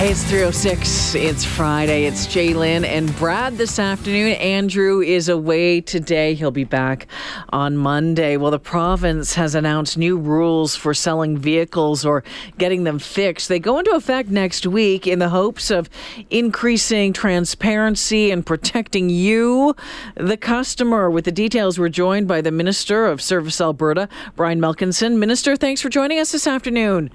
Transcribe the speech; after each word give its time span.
Hey, 0.00 0.12
it's 0.12 0.24
306. 0.24 1.14
It's 1.14 1.44
Friday. 1.44 2.06
It's 2.06 2.26
Jaylen 2.26 2.86
and 2.86 3.14
Brad 3.18 3.58
this 3.58 3.78
afternoon. 3.78 4.32
Andrew 4.36 5.02
is 5.02 5.28
away 5.28 5.82
today. 5.82 6.32
He'll 6.32 6.50
be 6.50 6.64
back 6.64 7.06
on 7.50 7.76
Monday. 7.76 8.38
Well, 8.38 8.50
the 8.50 8.58
province 8.58 9.34
has 9.34 9.54
announced 9.54 9.98
new 9.98 10.16
rules 10.16 10.74
for 10.74 10.94
selling 10.94 11.36
vehicles 11.36 12.06
or 12.06 12.24
getting 12.56 12.84
them 12.84 12.98
fixed. 12.98 13.50
They 13.50 13.58
go 13.58 13.78
into 13.78 13.90
effect 13.90 14.30
next 14.30 14.66
week 14.66 15.06
in 15.06 15.18
the 15.18 15.28
hopes 15.28 15.70
of 15.70 15.90
increasing 16.30 17.12
transparency 17.12 18.30
and 18.30 18.46
protecting 18.46 19.10
you, 19.10 19.76
the 20.14 20.38
customer. 20.38 21.10
With 21.10 21.26
the 21.26 21.30
details, 21.30 21.78
we're 21.78 21.90
joined 21.90 22.26
by 22.26 22.40
the 22.40 22.50
Minister 22.50 23.04
of 23.04 23.20
Service 23.20 23.60
Alberta, 23.60 24.08
Brian 24.34 24.62
Malkinson. 24.62 25.18
Minister, 25.18 25.56
thanks 25.56 25.82
for 25.82 25.90
joining 25.90 26.18
us 26.18 26.32
this 26.32 26.46
afternoon. 26.46 27.10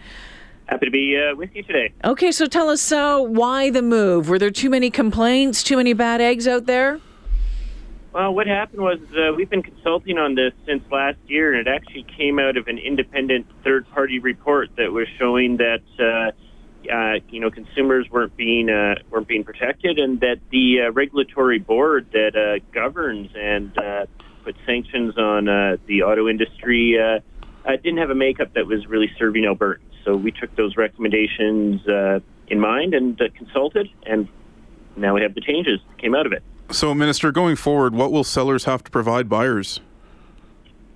Happy 0.68 0.86
to 0.86 0.92
be 0.92 1.16
uh, 1.16 1.36
with 1.36 1.56
you 1.56 1.64
today. 1.64 1.94
Okay, 2.04 2.32
so 2.32 2.48
tell 2.48 2.70
us 2.70 2.92
uh, 2.92 3.20
why 3.20 3.70
the 3.70 3.82
move? 3.82 4.30
Were 4.30 4.40
there 4.40 4.52
too 4.52 4.70
many 4.70 4.90
complaints, 4.90 5.62
too 5.62 5.78
many 5.78 5.94
bad 5.94 6.22
eggs 6.22 6.48
out 6.48 6.66
there? 6.66 7.00
Well, 8.14 8.34
what 8.34 8.48
happened 8.48 8.82
was 8.82 9.00
uh, 9.12 9.34
we've 9.36 9.50
been 9.50 9.62
consulting 9.62 10.18
on 10.18 10.36
this 10.36 10.54
since 10.66 10.82
last 10.90 11.18
year, 11.28 11.54
and 11.54 11.68
it 11.68 11.70
actually 11.70 12.04
came 12.18 12.40
out 12.40 12.56
of 12.56 12.68
an 12.68 12.78
independent 12.78 13.46
third-party 13.64 14.20
report 14.20 14.70
that 14.78 14.92
was 14.92 15.08
showing 15.20 15.58
that 15.58 15.82
uh, 16.00 16.32
uh, 16.92 17.20
you 17.30 17.42
know 17.42 17.52
consumers 17.52 18.10
weren't 18.10 18.36
being 18.38 18.70
uh, 18.70 18.96
weren't 19.10 19.28
being 19.28 19.44
protected, 19.44 20.00
and 20.00 20.22
that 20.22 20.38
the 20.50 20.84
uh, 20.88 20.92
regulatory 20.94 21.60
board 21.60 22.08
that 22.14 22.36
uh, 22.36 22.64
governs 22.72 23.30
and 23.36 23.78
uh, 23.78 24.06
puts 24.46 24.58
sanctions 24.66 25.18
on 25.18 25.50
uh, 25.50 25.76
the 25.86 26.04
auto 26.04 26.30
industry 26.30 26.98
uh, 27.66 27.72
didn't 27.78 27.98
have 27.98 28.10
a 28.10 28.16
makeup 28.16 28.54
that 28.54 28.68
was 28.68 28.86
really 28.88 29.12
serving 29.18 29.44
Albertans. 29.44 29.80
So 30.04 30.16
we 30.16 30.32
took 30.32 30.56
those 30.56 30.78
recommendations 30.78 31.86
uh, 31.88 32.20
in 32.48 32.60
mind 32.60 32.94
and 32.94 33.20
uh, 33.20 33.26
consulted, 33.36 33.90
and 34.06 34.28
now 34.96 35.16
we 35.16 35.22
have 35.22 35.34
the 35.34 35.42
changes 35.42 35.80
that 35.90 35.98
came 35.98 36.14
out 36.16 36.26
of 36.26 36.32
it. 36.32 36.44
So, 36.72 36.94
Minister, 36.94 37.32
going 37.32 37.56
forward, 37.56 37.94
what 37.94 38.12
will 38.12 38.24
sellers 38.24 38.66
have 38.66 38.84
to 38.84 38.92
provide 38.92 39.30
buyers? 39.30 39.80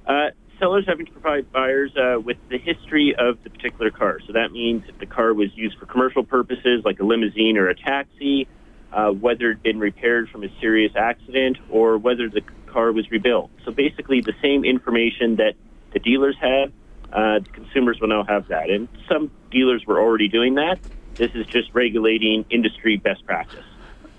Uh, 0.06 0.30
sellers 0.60 0.86
having 0.88 1.06
to 1.06 1.12
provide 1.12 1.52
buyers 1.52 1.92
uh, 1.96 2.20
with 2.20 2.38
the 2.50 2.58
history 2.58 3.16
of 3.18 3.42
the 3.44 3.50
particular 3.50 3.92
car. 3.92 4.20
So 4.26 4.34
that 4.34 4.52
means 4.52 4.84
if 4.88 4.98
the 5.00 5.06
car 5.06 5.34
was 5.34 5.50
used 5.56 5.78
for 5.78 5.86
commercial 5.86 6.24
purposes, 6.24 6.84
like 6.86 7.00
a 7.00 7.04
limousine 7.04 7.58
or 7.58 7.70
a 7.70 7.76
taxi, 7.76 8.48
uh, 8.92 9.12
whether 9.12 9.52
it 9.52 9.56
had 9.56 9.64
been 9.64 9.80
repaired 9.80 10.30
from 10.30 10.44
a 10.44 10.50
serious 10.60 10.92
accident, 10.96 11.58
or 11.70 11.98
whether 11.98 12.30
the 12.30 12.42
car 12.68 12.92
was 12.92 13.10
rebuilt. 13.12 13.52
So 13.64 13.72
basically, 13.72 14.22
the 14.22 14.34
same 14.42 14.66
information 14.66 15.36
that 15.38 15.54
the 15.92 16.00
dealers 16.00 16.36
have 16.40 16.72
uh, 17.12 17.40
consumers 17.54 18.00
will 18.00 18.08
now 18.08 18.24
have 18.24 18.48
that. 18.50 18.70
And 18.70 18.88
some 19.08 19.32
dealers 19.52 19.86
were 19.86 20.00
already 20.00 20.28
doing 20.28 20.56
that. 20.56 20.80
This 21.16 21.32
is 21.34 21.46
just 21.48 21.74
regulating 21.74 22.46
industry 22.50 22.98
best 22.98 23.26
practice. 23.26 23.66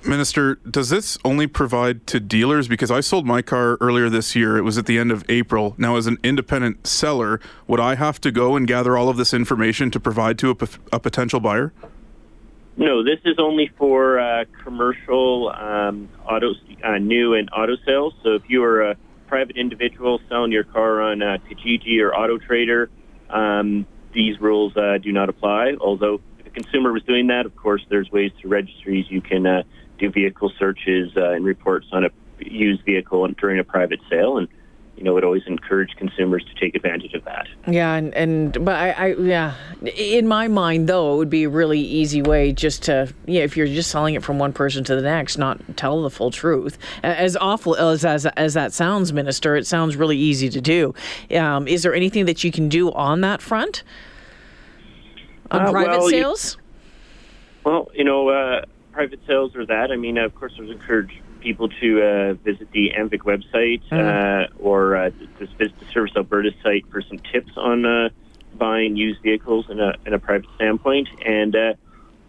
Minister, 0.04 0.56
does 0.68 0.88
this 0.88 1.18
only 1.26 1.46
provide 1.46 2.06
to 2.06 2.20
dealers? 2.20 2.68
Because 2.68 2.90
I 2.90 3.00
sold 3.00 3.26
my 3.26 3.42
car 3.42 3.76
earlier 3.82 4.08
this 4.08 4.34
year. 4.34 4.56
It 4.56 4.62
was 4.62 4.78
at 4.78 4.86
the 4.86 4.98
end 4.98 5.12
of 5.12 5.24
April. 5.28 5.74
Now, 5.76 5.96
as 5.96 6.06
an 6.06 6.16
independent 6.22 6.86
seller, 6.86 7.38
would 7.66 7.80
I 7.80 7.96
have 7.96 8.18
to 8.22 8.32
go 8.32 8.56
and 8.56 8.66
gather 8.66 8.96
all 8.96 9.10
of 9.10 9.18
this 9.18 9.34
information 9.34 9.90
to 9.90 10.00
provide 10.00 10.38
to 10.38 10.50
a, 10.50 10.54
p- 10.54 10.78
a 10.90 10.98
potential 10.98 11.38
buyer? 11.38 11.74
No, 12.78 13.04
this 13.04 13.18
is 13.26 13.36
only 13.38 13.70
for 13.76 14.18
uh, 14.18 14.46
commercial 14.64 15.50
um, 15.50 16.08
auto, 16.26 16.54
uh, 16.82 16.96
new 16.96 17.34
and 17.34 17.50
auto 17.54 17.76
sales. 17.84 18.14
So 18.22 18.30
if 18.36 18.48
you 18.48 18.62
are 18.64 18.80
a 18.92 18.96
private 19.30 19.56
individual 19.56 20.20
selling 20.28 20.50
your 20.50 20.64
car 20.64 21.00
on 21.00 21.22
uh, 21.22 21.38
Kijiji 21.48 22.00
or 22.02 22.12
Auto 22.12 22.36
Trader, 22.36 22.90
um, 23.30 23.86
these 24.12 24.40
rules 24.40 24.76
uh, 24.76 24.98
do 24.98 25.12
not 25.12 25.28
apply. 25.28 25.76
Although 25.80 26.20
if 26.40 26.46
a 26.48 26.50
consumer 26.50 26.92
was 26.92 27.04
doing 27.04 27.28
that, 27.28 27.46
of 27.46 27.54
course, 27.54 27.80
there's 27.88 28.10
ways 28.10 28.32
through 28.40 28.50
registries. 28.50 29.06
You 29.08 29.20
can 29.20 29.46
uh, 29.46 29.62
do 30.00 30.10
vehicle 30.10 30.50
searches 30.58 31.12
uh, 31.16 31.30
and 31.30 31.44
reports 31.44 31.86
on 31.92 32.04
a 32.04 32.10
used 32.40 32.84
vehicle 32.84 33.26
during 33.40 33.60
a 33.60 33.64
private 33.64 34.00
sale, 34.10 34.36
and 34.36 34.48
you 35.00 35.04
know, 35.04 35.14
would 35.14 35.24
always 35.24 35.46
encourage 35.46 35.96
consumers 35.96 36.44
to 36.44 36.60
take 36.60 36.74
advantage 36.74 37.14
of 37.14 37.24
that. 37.24 37.48
Yeah, 37.66 37.94
and, 37.94 38.12
and 38.12 38.62
but 38.62 38.74
I, 38.74 38.90
I, 38.90 39.06
yeah, 39.14 39.54
in 39.96 40.28
my 40.28 40.46
mind 40.46 40.90
though, 40.90 41.14
it 41.14 41.16
would 41.16 41.30
be 41.30 41.44
a 41.44 41.48
really 41.48 41.80
easy 41.80 42.20
way 42.20 42.52
just 42.52 42.82
to 42.82 43.10
yeah, 43.24 43.40
if 43.40 43.56
you're 43.56 43.66
just 43.66 43.90
selling 43.90 44.14
it 44.14 44.22
from 44.22 44.38
one 44.38 44.52
person 44.52 44.84
to 44.84 44.94
the 44.94 45.00
next, 45.00 45.38
not 45.38 45.58
tell 45.78 46.02
the 46.02 46.10
full 46.10 46.30
truth. 46.30 46.76
As 47.02 47.34
awful 47.34 47.76
as 47.76 48.04
as, 48.04 48.26
as 48.26 48.52
that 48.52 48.74
sounds, 48.74 49.10
Minister, 49.10 49.56
it 49.56 49.66
sounds 49.66 49.96
really 49.96 50.18
easy 50.18 50.50
to 50.50 50.60
do. 50.60 50.94
Um, 51.34 51.66
is 51.66 51.82
there 51.82 51.94
anything 51.94 52.26
that 52.26 52.44
you 52.44 52.52
can 52.52 52.68
do 52.68 52.92
on 52.92 53.22
that 53.22 53.40
front? 53.40 53.82
On 55.50 55.62
uh, 55.62 55.70
private 55.70 55.98
well, 55.98 56.10
sales? 56.10 56.56
You, 56.56 57.70
well, 57.70 57.90
you 57.94 58.04
know, 58.04 58.28
uh, 58.28 58.66
private 58.92 59.20
sales 59.26 59.56
or 59.56 59.64
that. 59.64 59.90
I 59.90 59.96
mean, 59.96 60.18
of 60.18 60.34
course, 60.34 60.52
there's 60.58 60.70
encourage 60.70 61.22
people 61.40 61.68
to 61.68 62.02
uh, 62.02 62.34
visit 62.44 62.70
the 62.72 62.90
AMVIC 62.98 63.20
website 63.20 63.82
uh, 63.92 64.48
or 64.58 64.96
uh, 64.96 65.10
just 65.38 65.56
visit 65.58 65.78
the 65.80 65.86
Service 65.92 66.12
Alberta 66.16 66.50
site 66.62 66.84
for 66.90 67.02
some 67.02 67.18
tips 67.32 67.52
on 67.56 67.84
uh, 67.84 68.08
buying 68.54 68.96
used 68.96 69.22
vehicles 69.22 69.66
in 69.68 69.80
a, 69.80 69.94
in 70.06 70.12
a 70.12 70.18
private 70.18 70.48
standpoint. 70.56 71.08
And 71.24 71.54
uh, 71.56 71.74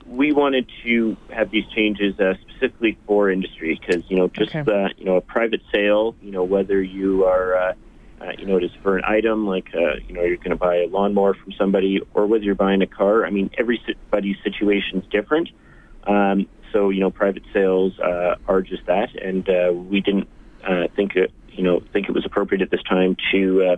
we 0.07 0.31
wanted 0.31 0.69
to 0.83 1.16
have 1.29 1.51
these 1.51 1.66
changes 1.75 2.19
uh, 2.19 2.33
specifically 2.41 2.97
for 3.05 3.29
industry 3.29 3.79
because, 3.79 4.03
you 4.09 4.17
know, 4.17 4.27
just, 4.27 4.55
Okay. 4.55 4.72
uh, 4.72 4.89
you 4.97 5.05
know, 5.05 5.16
a 5.16 5.22
private 5.22 5.61
sale, 5.73 6.16
you 6.22 6.31
know, 6.31 6.43
whether 6.43 6.81
you 6.81 7.25
are, 7.25 7.55
uh, 7.55 7.73
uh, 8.22 8.31
you 8.38 8.45
know, 8.45 8.57
it 8.57 8.63
is 8.63 8.72
for 8.83 8.97
an 8.97 9.03
item 9.05 9.47
like, 9.47 9.69
uh, 9.73 9.95
you 10.07 10.13
know, 10.13 10.23
you're 10.23 10.38
going 10.38 10.51
to 10.51 10.55
buy 10.55 10.75
a 10.78 10.88
lawnmower 10.88 11.33
from 11.33 11.53
somebody 11.53 12.01
or 12.13 12.28
whether 12.28 12.43
you're 12.43 12.55
buying 12.55 12.81
a 12.81 12.88
car. 12.88 13.25
I 13.25 13.29
mean, 13.31 13.49
everybody's 13.57 14.38
situation 14.43 14.99
is 14.99 15.05
different. 15.09 15.49
Um, 16.05 16.47
so 16.71 16.89
you 16.89 16.99
know, 16.99 17.11
private 17.11 17.43
sales 17.53 17.97
uh, 17.99 18.35
are 18.47 18.61
just 18.61 18.85
that, 18.85 19.15
and 19.15 19.47
uh, 19.49 19.71
we 19.73 20.01
didn't 20.01 20.27
uh, 20.63 20.87
think 20.95 21.15
it, 21.15 21.31
you 21.49 21.63
know, 21.63 21.81
think 21.93 22.09
it 22.09 22.13
was 22.13 22.25
appropriate 22.25 22.61
at 22.61 22.71
this 22.71 22.83
time 22.83 23.15
to 23.31 23.63
uh, 23.63 23.77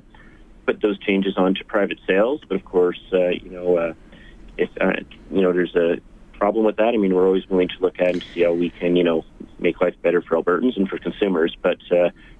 put 0.65 0.81
those 0.81 0.99
changes 0.99 1.37
onto 1.37 1.63
private 1.63 1.99
sales. 2.07 2.41
But 2.47 2.55
of 2.55 2.65
course, 2.65 2.99
uh, 3.11 3.29
you 3.29 3.49
know, 3.49 3.77
uh, 3.77 3.93
if 4.57 4.69
you 5.31 5.41
know, 5.41 5.53
there's 5.53 5.75
a 5.75 5.97
problem 6.37 6.65
with 6.65 6.77
that. 6.77 6.93
I 6.93 6.97
mean, 6.97 7.13
we're 7.13 7.25
always 7.25 7.47
willing 7.49 7.69
to 7.69 7.79
look 7.79 7.99
at 7.99 8.09
and 8.09 8.25
see 8.33 8.43
how 8.43 8.53
we 8.53 8.69
can, 8.69 8.95
you 8.95 9.03
know, 9.03 9.25
make 9.59 9.81
life 9.81 9.95
better 10.01 10.21
for 10.21 10.35
Albertans 10.35 10.75
and 10.75 10.89
for 10.89 10.97
consumers. 10.97 11.55
But 11.61 11.77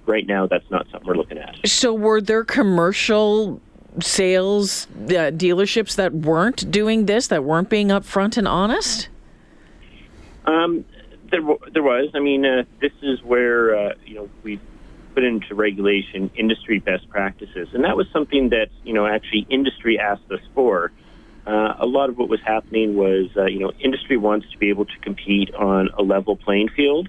right 0.06 0.26
now, 0.26 0.46
that's 0.46 0.70
not 0.70 0.86
something 0.90 1.08
we're 1.08 1.16
looking 1.16 1.38
at. 1.38 1.56
So 1.66 1.94
were 1.94 2.20
there 2.20 2.44
commercial 2.44 3.60
sales 4.00 4.86
dealerships 5.06 5.96
that 5.96 6.12
weren't 6.12 6.70
doing 6.70 7.06
this, 7.06 7.28
that 7.28 7.44
weren't 7.44 7.70
being 7.70 7.88
upfront 7.88 8.36
and 8.36 8.48
honest? 8.48 9.08
Um, 10.44 10.84
there, 11.30 11.40
there 11.72 11.82
was. 11.82 12.10
I 12.14 12.20
mean, 12.20 12.44
uh, 12.44 12.64
this 12.80 12.92
is 13.02 13.22
where 13.22 13.76
uh, 13.76 13.94
you 14.04 14.14
know 14.14 14.30
we 14.42 14.60
put 15.14 15.24
into 15.24 15.54
regulation 15.54 16.30
industry 16.36 16.80
best 16.80 17.08
practices, 17.08 17.68
and 17.72 17.84
that 17.84 17.96
was 17.96 18.06
something 18.12 18.50
that 18.50 18.68
you 18.82 18.92
know 18.92 19.06
actually 19.06 19.46
industry 19.48 19.98
asked 19.98 20.30
us 20.30 20.40
for. 20.54 20.92
Uh, 21.46 21.74
a 21.78 21.86
lot 21.86 22.08
of 22.08 22.16
what 22.16 22.28
was 22.28 22.40
happening 22.40 22.96
was 22.96 23.28
uh, 23.36 23.44
you 23.44 23.60
know 23.60 23.72
industry 23.80 24.16
wants 24.16 24.50
to 24.50 24.58
be 24.58 24.70
able 24.70 24.84
to 24.86 24.98
compete 25.02 25.54
on 25.54 25.90
a 25.98 26.02
level 26.02 26.36
playing 26.36 26.68
field, 26.68 27.08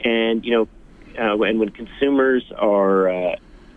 and 0.00 0.44
you 0.44 0.52
know, 0.52 0.68
uh, 1.18 1.42
and 1.42 1.58
when 1.58 1.70
consumers 1.70 2.44
are 2.56 3.08
uh, 3.08 3.36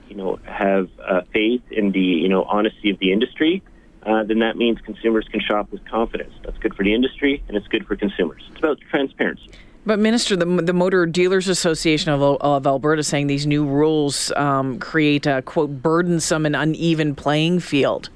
you 0.10 0.16
know 0.16 0.38
have 0.46 0.90
uh, 1.04 1.22
faith 1.34 1.62
in 1.72 1.92
the 1.92 2.00
you 2.00 2.30
know 2.30 2.44
honesty 2.44 2.90
of 2.92 3.00
the 3.00 3.12
industry. 3.12 3.62
Uh, 4.06 4.24
then 4.24 4.40
that 4.40 4.56
means 4.56 4.80
consumers 4.82 5.28
can 5.32 5.40
shop 5.40 5.72
with 5.72 5.84
confidence. 5.86 6.34
That's 6.44 6.58
good 6.60 6.76
for 6.76 6.84
the 6.84 6.94
industry 6.94 7.44
and 7.48 7.58
it's 7.58 7.68
good 7.68 7.88
for 7.88 7.96
consumers. 7.96 8.44
It's 8.50 8.60
about 8.60 8.80
transparency. 8.90 9.50
But, 9.88 10.00
Minister, 10.00 10.36
the, 10.36 10.46
the 10.46 10.74
Motor 10.74 11.06
Dealers 11.06 11.48
Association 11.48 12.12
of, 12.12 12.22
of 12.22 12.66
Alberta 12.66 13.04
saying 13.04 13.28
these 13.28 13.46
new 13.46 13.66
rules 13.66 14.32
um, 14.32 14.80
create 14.80 15.28
a, 15.28 15.44
quote, 15.44 15.70
burdensome 15.82 16.46
and 16.46 16.56
uneven 16.56 17.16
playing 17.16 17.60
field. 17.60 18.10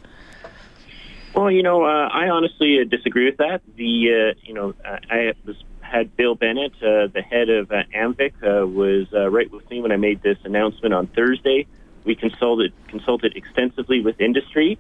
Well, 1.36 1.52
you 1.52 1.62
know, 1.62 1.84
uh, 1.84 2.10
I 2.12 2.30
honestly 2.30 2.80
uh, 2.82 2.86
disagree 2.86 3.26
with 3.26 3.38
that. 3.38 3.62
The, 3.76 4.34
uh, 4.36 4.40
you 4.44 4.54
know, 4.56 4.74
I 4.84 5.34
was 5.46 5.56
had 5.90 6.16
Bill 6.16 6.36
Bennett, 6.36 6.74
uh, 6.82 7.08
the 7.08 7.22
head 7.22 7.50
of 7.50 7.72
uh, 7.72 7.84
AMVIC, 7.96 8.34
uh, 8.44 8.68
was 8.68 9.08
uh, 9.14 9.30
right 9.30 9.52
with 9.52 9.70
me 9.70 9.82
when 9.82 9.92
I 9.92 9.98
made 9.98 10.22
this 10.22 10.38
announcement 10.44 10.94
on 10.94 11.08
Thursday. 11.08 11.68
We 12.06 12.16
consulted 12.16 12.74
consulted 12.88 13.36
extensively 13.36 14.02
with 14.02 14.22
industry, 14.22 14.78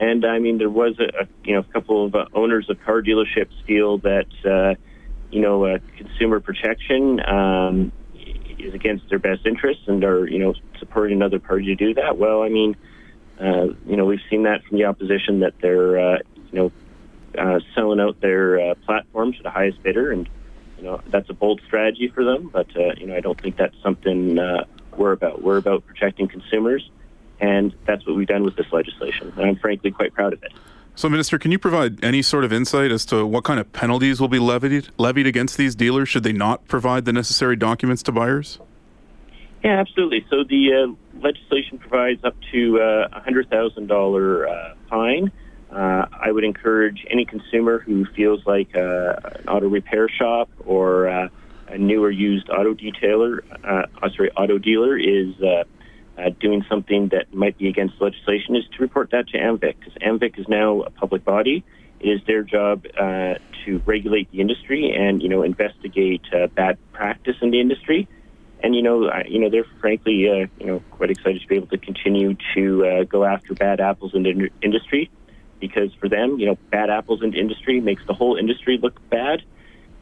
and 0.00 0.24
I 0.24 0.38
mean, 0.38 0.56
there 0.56 0.70
was 0.70 0.98
a, 0.98 1.24
a 1.24 1.28
you 1.44 1.54
know 1.54 1.60
a 1.60 1.72
couple 1.72 2.06
of 2.06 2.14
uh, 2.14 2.24
owners 2.34 2.68
of 2.70 2.82
car 2.82 3.02
dealerships 3.02 3.52
feel 3.66 3.98
that 3.98 4.26
uh, 4.44 4.74
you 5.30 5.42
know 5.42 5.66
uh, 5.66 5.78
consumer 5.98 6.40
protection 6.40 7.20
um, 7.20 7.92
is 8.58 8.72
against 8.74 9.08
their 9.10 9.18
best 9.18 9.46
interests 9.46 9.84
and 9.86 10.02
are 10.02 10.26
you 10.26 10.38
know 10.38 10.54
supporting 10.78 11.16
another 11.16 11.38
party 11.38 11.66
to 11.66 11.74
do 11.76 11.94
that. 11.94 12.16
Well, 12.16 12.42
I 12.42 12.48
mean, 12.48 12.76
uh, 13.38 13.66
you 13.86 13.96
know, 13.96 14.06
we've 14.06 14.22
seen 14.30 14.44
that 14.44 14.64
from 14.64 14.78
the 14.78 14.86
opposition 14.86 15.40
that 15.40 15.54
they're 15.60 15.98
uh, 15.98 16.18
you 16.50 16.58
know 16.58 16.72
uh, 17.38 17.60
selling 17.74 18.00
out 18.00 18.20
their 18.20 18.70
uh, 18.70 18.74
platforms 18.86 19.36
to 19.36 19.42
the 19.42 19.50
highest 19.50 19.82
bidder, 19.82 20.12
and 20.12 20.28
you 20.78 20.84
know 20.84 21.02
that's 21.08 21.28
a 21.28 21.34
bold 21.34 21.60
strategy 21.66 22.08
for 22.08 22.24
them, 22.24 22.48
but 22.50 22.74
uh, 22.74 22.94
you 22.96 23.06
know 23.06 23.14
I 23.16 23.20
don't 23.20 23.40
think 23.40 23.56
that's 23.58 23.76
something 23.82 24.38
uh, 24.38 24.64
we're 24.96 25.12
about. 25.12 25.42
We're 25.42 25.58
about 25.58 25.86
protecting 25.86 26.26
consumers, 26.26 26.90
and 27.40 27.74
that's 27.86 28.06
what 28.06 28.16
we've 28.16 28.28
done 28.28 28.44
with 28.44 28.56
this 28.56 28.70
legislation. 28.72 29.32
And 29.36 29.46
I'm 29.46 29.56
frankly 29.56 29.90
quite 29.90 30.12
proud 30.12 30.32
of 30.32 30.42
it. 30.42 30.52
So, 30.94 31.08
Minister, 31.08 31.38
can 31.38 31.50
you 31.50 31.58
provide 31.58 32.02
any 32.04 32.20
sort 32.20 32.44
of 32.44 32.52
insight 32.52 32.90
as 32.90 33.06
to 33.06 33.24
what 33.24 33.44
kind 33.44 33.58
of 33.58 33.72
penalties 33.72 34.20
will 34.20 34.28
be 34.28 34.38
levied 34.38 34.88
levied 34.98 35.26
against 35.26 35.56
these 35.56 35.74
dealers 35.74 36.08
should 36.08 36.24
they 36.24 36.32
not 36.32 36.66
provide 36.68 37.04
the 37.04 37.12
necessary 37.12 37.56
documents 37.56 38.02
to 38.04 38.12
buyers? 38.12 38.58
Yeah, 39.64 39.78
absolutely. 39.78 40.26
So 40.30 40.44
the 40.44 40.72
uh, 40.74 41.20
legislation 41.20 41.78
provides 41.78 42.24
up 42.24 42.34
to 42.52 42.80
uh, 42.80 43.08
a 43.12 43.20
hundred 43.20 43.48
thousand 43.48 43.86
dollar 43.86 44.48
uh, 44.48 44.74
fine. 44.88 45.30
Uh, 45.70 46.06
I 46.12 46.32
would 46.32 46.44
encourage 46.44 47.06
any 47.08 47.24
consumer 47.24 47.78
who 47.78 48.04
feels 48.04 48.44
like 48.44 48.74
uh, 48.74 49.14
an 49.36 49.48
auto 49.48 49.68
repair 49.68 50.08
shop 50.08 50.50
or 50.66 51.08
uh, 51.08 51.28
a 51.68 51.78
new 51.78 52.02
or 52.02 52.10
used 52.10 52.50
auto 52.50 52.74
detailer, 52.74 53.40
uh, 53.64 54.08
sorry, 54.16 54.32
auto 54.32 54.58
dealer 54.58 54.98
is 54.98 55.34
uh, 56.18 56.30
doing 56.40 56.64
something 56.68 57.08
that 57.08 57.32
might 57.32 57.56
be 57.58 57.68
against 57.68 58.00
legislation, 58.00 58.56
is 58.56 58.64
to 58.76 58.82
report 58.82 59.10
that 59.10 59.28
to 59.28 59.38
AMVIC 59.38 59.74
because 59.78 59.94
AMVIC 60.02 60.38
is 60.38 60.48
now 60.48 60.82
a 60.82 60.90
public 60.90 61.24
body. 61.24 61.64
It 62.00 62.08
is 62.08 62.20
their 62.26 62.42
job 62.42 62.86
uh, 62.98 63.34
to 63.64 63.82
regulate 63.84 64.30
the 64.30 64.40
industry 64.40 64.94
and 64.96 65.22
you 65.22 65.28
know 65.28 65.42
investigate 65.42 66.22
uh, 66.32 66.46
bad 66.48 66.78
practice 66.92 67.36
in 67.42 67.50
the 67.50 67.60
industry 67.60 68.08
and 68.62 68.74
you 68.74 68.82
know, 68.82 69.10
you 69.26 69.38
know, 69.38 69.48
they're 69.48 69.64
frankly, 69.80 70.28
uh, 70.28 70.46
you 70.58 70.66
know, 70.66 70.82
quite 70.90 71.10
excited 71.10 71.40
to 71.40 71.48
be 71.48 71.56
able 71.56 71.68
to 71.68 71.78
continue 71.78 72.36
to 72.54 72.86
uh, 72.86 73.04
go 73.04 73.24
after 73.24 73.54
bad 73.54 73.80
apples 73.80 74.14
in 74.14 74.22
the 74.22 74.50
industry, 74.62 75.10
because 75.60 75.92
for 75.94 76.08
them, 76.08 76.38
you 76.38 76.46
know, 76.46 76.58
bad 76.70 76.90
apples 76.90 77.22
in 77.22 77.30
the 77.30 77.38
industry 77.38 77.80
makes 77.80 78.04
the 78.06 78.14
whole 78.14 78.36
industry 78.36 78.78
look 78.78 79.00
bad, 79.08 79.42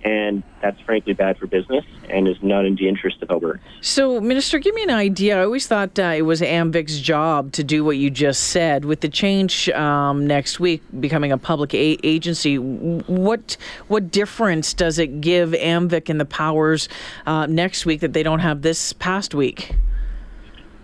and 0.04 0.42
that's 0.62 0.80
frankly 0.82 1.12
bad 1.12 1.38
for 1.38 1.46
business 1.46 1.84
and 2.08 2.28
is 2.28 2.36
not 2.42 2.64
in 2.64 2.76
the 2.76 2.88
interest 2.88 3.22
of 3.22 3.30
Alberta. 3.30 3.60
So, 3.80 4.20
Minister, 4.20 4.58
give 4.58 4.74
me 4.74 4.82
an 4.82 4.90
idea. 4.90 5.38
I 5.40 5.44
always 5.44 5.66
thought 5.66 5.98
uh, 5.98 6.14
it 6.16 6.22
was 6.22 6.40
AMVIC's 6.40 7.00
job 7.00 7.52
to 7.52 7.64
do 7.64 7.84
what 7.84 7.96
you 7.96 8.10
just 8.10 8.44
said. 8.44 8.84
With 8.84 9.00
the 9.00 9.08
change 9.08 9.68
um, 9.70 10.26
next 10.26 10.60
week 10.60 10.82
becoming 11.00 11.32
a 11.32 11.38
public 11.38 11.74
a- 11.74 11.98
agency, 12.04 12.58
what 12.58 13.56
what 13.88 14.10
difference 14.10 14.74
does 14.74 14.98
it 14.98 15.20
give 15.20 15.50
AMVIC 15.50 16.08
and 16.08 16.20
the 16.20 16.24
powers 16.24 16.88
uh, 17.26 17.46
next 17.46 17.86
week 17.86 18.00
that 18.00 18.12
they 18.12 18.22
don't 18.22 18.40
have 18.40 18.62
this 18.62 18.92
past 18.92 19.34
week? 19.34 19.74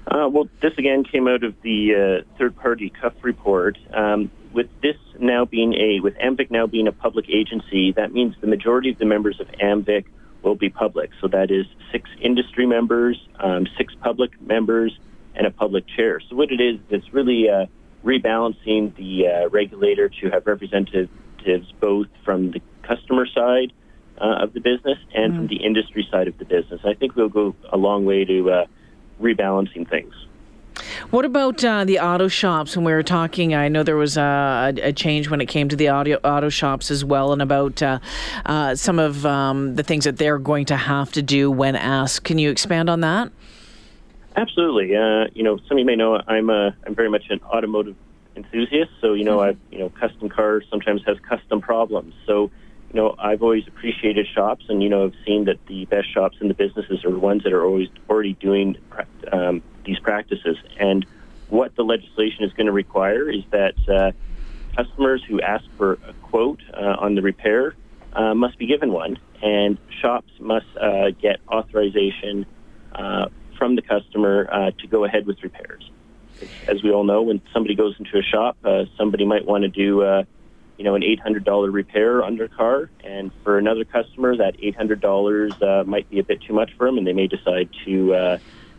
Uh, 0.08 0.28
well, 0.30 0.48
this 0.60 0.72
again 0.76 1.02
came 1.02 1.26
out 1.26 1.42
of 1.42 1.54
the 1.62 2.22
uh, 2.22 2.36
third-party 2.38 2.90
CUF 3.00 3.14
report. 3.22 3.78
Um, 3.94 4.30
with 4.52 4.68
this 4.82 4.96
now 5.24 5.44
being 5.44 5.74
a 5.74 6.00
with 6.00 6.14
AMVIC 6.16 6.50
now 6.50 6.66
being 6.66 6.86
a 6.86 6.92
public 6.92 7.28
agency, 7.28 7.92
that 7.92 8.12
means 8.12 8.34
the 8.40 8.46
majority 8.46 8.90
of 8.90 8.98
the 8.98 9.04
members 9.04 9.40
of 9.40 9.48
AMVIC 9.48 10.04
will 10.42 10.54
be 10.54 10.68
public. 10.68 11.10
So 11.20 11.28
that 11.28 11.50
is 11.50 11.66
six 11.90 12.08
industry 12.20 12.66
members, 12.66 13.16
um, 13.40 13.66
six 13.76 13.94
public 13.94 14.40
members, 14.40 14.96
and 15.34 15.46
a 15.46 15.50
public 15.50 15.84
chair. 15.96 16.20
So 16.28 16.36
what 16.36 16.52
it 16.52 16.60
is, 16.60 16.78
it's 16.90 17.12
really 17.12 17.48
uh, 17.48 17.66
rebalancing 18.04 18.94
the 18.96 19.26
uh, 19.26 19.48
regulator 19.48 20.08
to 20.08 20.30
have 20.30 20.46
representatives 20.46 21.10
both 21.80 22.06
from 22.24 22.52
the 22.52 22.60
customer 22.82 23.26
side 23.26 23.72
uh, 24.18 24.42
of 24.42 24.52
the 24.52 24.60
business 24.60 24.98
and 25.14 25.32
mm. 25.32 25.36
from 25.36 25.46
the 25.48 25.56
industry 25.56 26.06
side 26.10 26.28
of 26.28 26.38
the 26.38 26.44
business. 26.44 26.80
I 26.84 26.94
think 26.94 27.16
we'll 27.16 27.28
go 27.28 27.54
a 27.72 27.76
long 27.76 28.04
way 28.04 28.24
to 28.24 28.50
uh, 28.50 28.66
rebalancing 29.20 29.88
things. 29.88 30.14
What 31.10 31.24
about 31.24 31.64
uh, 31.64 31.84
the 31.84 32.00
auto 32.00 32.28
shops? 32.28 32.76
When 32.76 32.84
we 32.84 32.92
were 32.92 33.02
talking, 33.02 33.54
I 33.54 33.68
know 33.68 33.82
there 33.82 33.96
was 33.96 34.18
uh, 34.18 34.72
a, 34.76 34.88
a, 34.88 34.92
change 34.92 35.30
when 35.30 35.40
it 35.40 35.46
came 35.46 35.68
to 35.68 35.76
the 35.76 35.88
audio, 35.88 36.18
auto 36.24 36.48
shops 36.48 36.90
as 36.90 37.04
well, 37.04 37.32
and 37.32 37.40
about 37.40 37.82
uh, 37.82 37.98
uh, 38.46 38.74
some 38.74 38.98
of 38.98 39.24
um, 39.24 39.76
the 39.76 39.82
things 39.82 40.04
that 40.04 40.16
they're 40.16 40.38
going 40.38 40.64
to 40.66 40.76
have 40.76 41.12
to 41.12 41.22
do 41.22 41.50
when 41.50 41.76
asked. 41.76 42.24
Can 42.24 42.38
you 42.38 42.50
expand 42.50 42.90
on 42.90 43.00
that? 43.00 43.30
Absolutely. 44.36 44.96
Uh, 44.96 45.26
you 45.34 45.44
know, 45.44 45.58
some 45.68 45.76
of 45.76 45.78
you 45.78 45.84
may 45.84 45.96
know 45.96 46.20
I'm 46.26 46.50
a, 46.50 46.74
I'm 46.86 46.94
very 46.94 47.08
much 47.08 47.24
an 47.30 47.40
automotive 47.44 47.96
enthusiast. 48.36 48.90
So 49.00 49.14
you 49.14 49.24
know, 49.24 49.38
mm-hmm. 49.38 49.58
I 49.72 49.74
you 49.76 49.78
know, 49.78 49.90
custom 49.90 50.28
cars 50.28 50.64
sometimes 50.70 51.02
has 51.06 51.18
custom 51.20 51.60
problems. 51.60 52.14
So 52.26 52.50
you 52.94 53.00
know, 53.00 53.16
I've 53.18 53.42
always 53.42 53.66
appreciated 53.66 54.28
shops, 54.32 54.66
and 54.68 54.80
you 54.80 54.88
know, 54.88 55.06
I've 55.06 55.16
seen 55.26 55.46
that 55.46 55.58
the 55.66 55.84
best 55.86 56.14
shops 56.14 56.36
in 56.40 56.46
the 56.46 56.54
businesses 56.54 57.04
are 57.04 57.10
ones 57.10 57.42
that 57.42 57.52
are 57.52 57.64
always 57.64 57.88
already 58.08 58.34
doing 58.34 58.76
um, 59.32 59.62
these 59.84 59.98
practices. 59.98 60.56
And 60.78 61.04
what 61.48 61.74
the 61.74 61.82
legislation 61.82 62.44
is 62.44 62.52
going 62.52 62.66
to 62.66 62.72
require 62.72 63.28
is 63.28 63.42
that 63.50 63.74
uh, 63.88 64.12
customers 64.76 65.24
who 65.28 65.40
ask 65.40 65.64
for 65.76 65.94
a 65.94 66.12
quote 66.22 66.60
uh, 66.72 66.94
on 67.00 67.16
the 67.16 67.22
repair 67.22 67.74
uh, 68.12 68.32
must 68.32 68.58
be 68.58 68.66
given 68.68 68.92
one, 68.92 69.18
and 69.42 69.76
shops 70.00 70.30
must 70.38 70.66
uh, 70.80 71.10
get 71.20 71.40
authorization 71.48 72.46
uh, 72.94 73.26
from 73.58 73.74
the 73.74 73.82
customer 73.82 74.48
uh, 74.52 74.70
to 74.78 74.86
go 74.86 75.04
ahead 75.04 75.26
with 75.26 75.42
repairs. 75.42 75.90
As 76.68 76.80
we 76.84 76.92
all 76.92 77.02
know, 77.02 77.22
when 77.22 77.42
somebody 77.52 77.74
goes 77.74 77.96
into 77.98 78.18
a 78.18 78.22
shop, 78.22 78.56
somebody 78.96 79.24
might 79.24 79.44
want 79.44 79.62
to 79.62 79.68
do 79.68 80.24
you 80.78 80.84
know, 80.84 80.94
an 80.94 81.02
$800 81.02 81.72
repair 81.72 82.22
on 82.22 82.36
their 82.36 82.48
car. 82.48 82.90
And 83.02 83.30
for 83.42 83.58
another 83.58 83.84
customer, 83.84 84.36
that 84.36 84.58
$800 84.58 85.62
uh, 85.62 85.84
might 85.84 86.08
be 86.10 86.18
a 86.18 86.24
bit 86.24 86.42
too 86.42 86.52
much 86.52 86.72
for 86.76 86.86
them, 86.86 86.98
and 86.98 87.06
they 87.06 87.12
may 87.12 87.26
decide 87.26 87.68
to, 87.84 88.14
uh, 88.14 88.38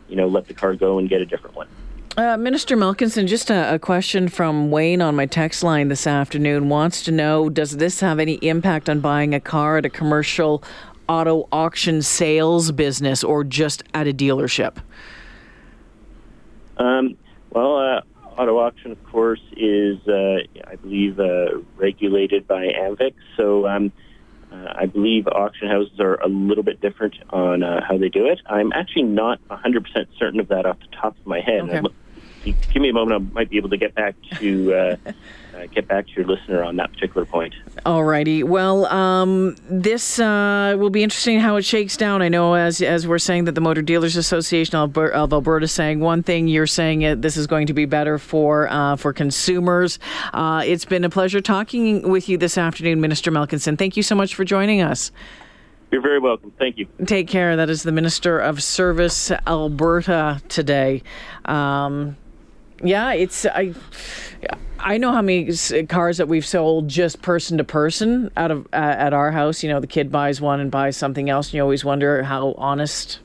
you 0.09 0.15
know, 0.15 0.27
let 0.27 0.47
the 0.47 0.53
car 0.53 0.75
go 0.75 0.99
and 0.99 1.09
get 1.09 1.21
a 1.21 1.25
different 1.25 1.55
one. 1.55 1.67
Uh, 2.17 2.37
Minister 2.37 2.77
Malkinson, 2.77 3.27
just 3.27 3.49
a, 3.49 3.73
a, 3.73 3.79
question 3.79 4.29
from 4.29 4.71
Wayne 4.71 5.01
on 5.01 5.17
my 5.17 5.25
text 5.25 5.63
line 5.63 5.89
this 5.89 6.07
afternoon 6.07 6.69
wants 6.69 7.03
to 7.03 7.11
know 7.11 7.49
Does 7.49 7.75
this 7.75 7.99
have 7.99 8.19
any 8.19 8.35
impact 8.35 8.89
on 8.89 9.01
buying 9.01 9.35
a 9.35 9.41
car 9.41 9.79
at 9.79 9.85
a 9.85 9.89
commercial 9.89 10.63
auto 11.09 11.49
auction 11.51 12.01
sales 12.01 12.71
business 12.71 13.21
or 13.21 13.43
just 13.43 13.83
at 13.93 14.07
a 14.07 14.13
dealership? 14.13 14.77
Um, 16.77 17.17
well, 17.49 17.77
uh, 17.77 18.01
auto 18.37 18.59
auction, 18.59 18.91
of 18.91 19.03
course, 19.05 19.41
is, 19.57 19.97
uh, 20.07 20.37
I 20.75 20.81
believe, 20.81 21.19
uh, 21.19 21.59
regulated 21.77 22.47
by 22.47 22.67
AMVIC. 22.67 23.13
So 23.37 23.67
um, 23.67 23.91
uh, 24.51 24.73
I 24.75 24.85
believe 24.85 25.27
auction 25.27 25.69
houses 25.69 25.99
are 25.99 26.15
a 26.15 26.27
little 26.27 26.63
bit 26.63 26.81
different 26.81 27.15
on 27.29 27.63
uh, 27.63 27.81
how 27.87 27.97
they 27.97 28.09
do 28.09 28.25
it. 28.25 28.41
I'm 28.45 28.73
actually 28.73 29.03
not 29.03 29.39
100% 29.49 29.85
certain 30.19 30.39
of 30.39 30.49
that 30.49 30.65
off 30.65 30.79
the 30.79 30.95
top 30.95 31.17
of 31.17 31.25
my 31.25 31.39
head. 31.39 31.61
Okay. 31.61 31.81
Give 32.53 32.81
me 32.81 32.89
a 32.89 32.93
moment, 32.93 33.29
I 33.31 33.33
might 33.33 33.49
be 33.49 33.57
able 33.57 33.69
to 33.69 33.77
get 33.77 33.95
back 33.95 34.15
to 34.39 34.73
uh, 34.73 34.97
uh, 35.55 35.65
get 35.73 35.87
back 35.87 36.07
to 36.07 36.13
your 36.13 36.25
listener 36.25 36.63
on 36.63 36.75
that 36.77 36.91
particular 36.91 37.25
point. 37.25 37.53
All 37.85 38.03
righty. 38.03 38.43
Well, 38.43 38.85
um, 38.87 39.55
this 39.69 40.19
uh, 40.19 40.75
will 40.77 40.89
be 40.89 41.03
interesting 41.03 41.39
how 41.39 41.55
it 41.55 41.63
shakes 41.63 41.97
down. 41.97 42.21
I 42.21 42.29
know 42.29 42.53
as 42.55 42.81
as 42.81 43.07
we're 43.07 43.19
saying 43.19 43.45
that 43.45 43.53
the 43.53 43.61
Motor 43.61 43.81
Dealers 43.81 44.15
Association 44.15 44.75
of 44.75 44.97
Alberta 44.97 45.63
is 45.63 45.71
saying 45.71 45.99
one 45.99 46.23
thing, 46.23 46.47
you're 46.47 46.67
saying 46.67 47.01
it. 47.01 47.21
This 47.21 47.37
is 47.37 47.47
going 47.47 47.67
to 47.67 47.73
be 47.73 47.85
better 47.85 48.17
for 48.17 48.67
uh, 48.69 48.95
for 48.95 49.13
consumers. 49.13 49.99
Uh, 50.33 50.63
it's 50.65 50.85
been 50.85 51.03
a 51.03 51.09
pleasure 51.09 51.41
talking 51.41 52.09
with 52.09 52.29
you 52.29 52.37
this 52.37 52.57
afternoon, 52.57 53.01
Minister 53.01 53.31
Malkinson. 53.31 53.77
Thank 53.77 53.97
you 53.97 54.03
so 54.03 54.15
much 54.15 54.35
for 54.35 54.43
joining 54.43 54.81
us. 54.81 55.11
You're 55.91 56.01
very 56.01 56.19
welcome. 56.19 56.51
Thank 56.57 56.77
you. 56.77 56.87
Take 57.05 57.27
care. 57.27 57.55
That 57.55 57.69
is 57.69 57.83
the 57.83 57.91
Minister 57.91 58.39
of 58.39 58.61
Service 58.61 59.31
Alberta 59.47 60.41
today. 60.49 61.03
Um, 61.45 62.17
yeah, 62.83 63.13
it's 63.13 63.45
I. 63.45 63.73
I 64.77 64.97
know 64.97 65.11
how 65.11 65.21
many 65.23 65.51
cars 65.87 66.17
that 66.17 66.27
we've 66.27 66.45
sold 66.45 66.89
just 66.89 67.23
person 67.23 67.57
to 67.57 67.63
person 67.63 68.29
out 68.37 68.51
of 68.51 68.67
uh, 68.67 68.75
at 68.75 69.13
our 69.13 69.31
house. 69.31 69.63
You 69.63 69.69
know, 69.69 69.79
the 69.79 69.87
kid 69.87 70.11
buys 70.11 70.39
one 70.39 70.59
and 70.59 70.69
buys 70.69 70.95
something 70.95 71.29
else, 71.29 71.47
and 71.47 71.55
you 71.55 71.61
always 71.61 71.83
wonder 71.83 72.23
how 72.23 72.53
honest. 72.57 73.19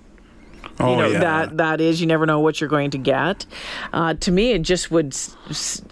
Oh, 0.78 0.92
you 0.92 0.96
know 0.96 1.08
yeah. 1.08 1.18
that 1.18 1.56
that 1.58 1.80
is. 1.80 2.00
You 2.00 2.06
never 2.06 2.24
know 2.24 2.40
what 2.40 2.60
you're 2.60 2.70
going 2.70 2.90
to 2.92 2.98
get. 2.98 3.44
Uh, 3.92 4.14
to 4.14 4.30
me, 4.30 4.52
it 4.52 4.62
just 4.62 4.90
would 4.90 5.12
s- 5.12 5.36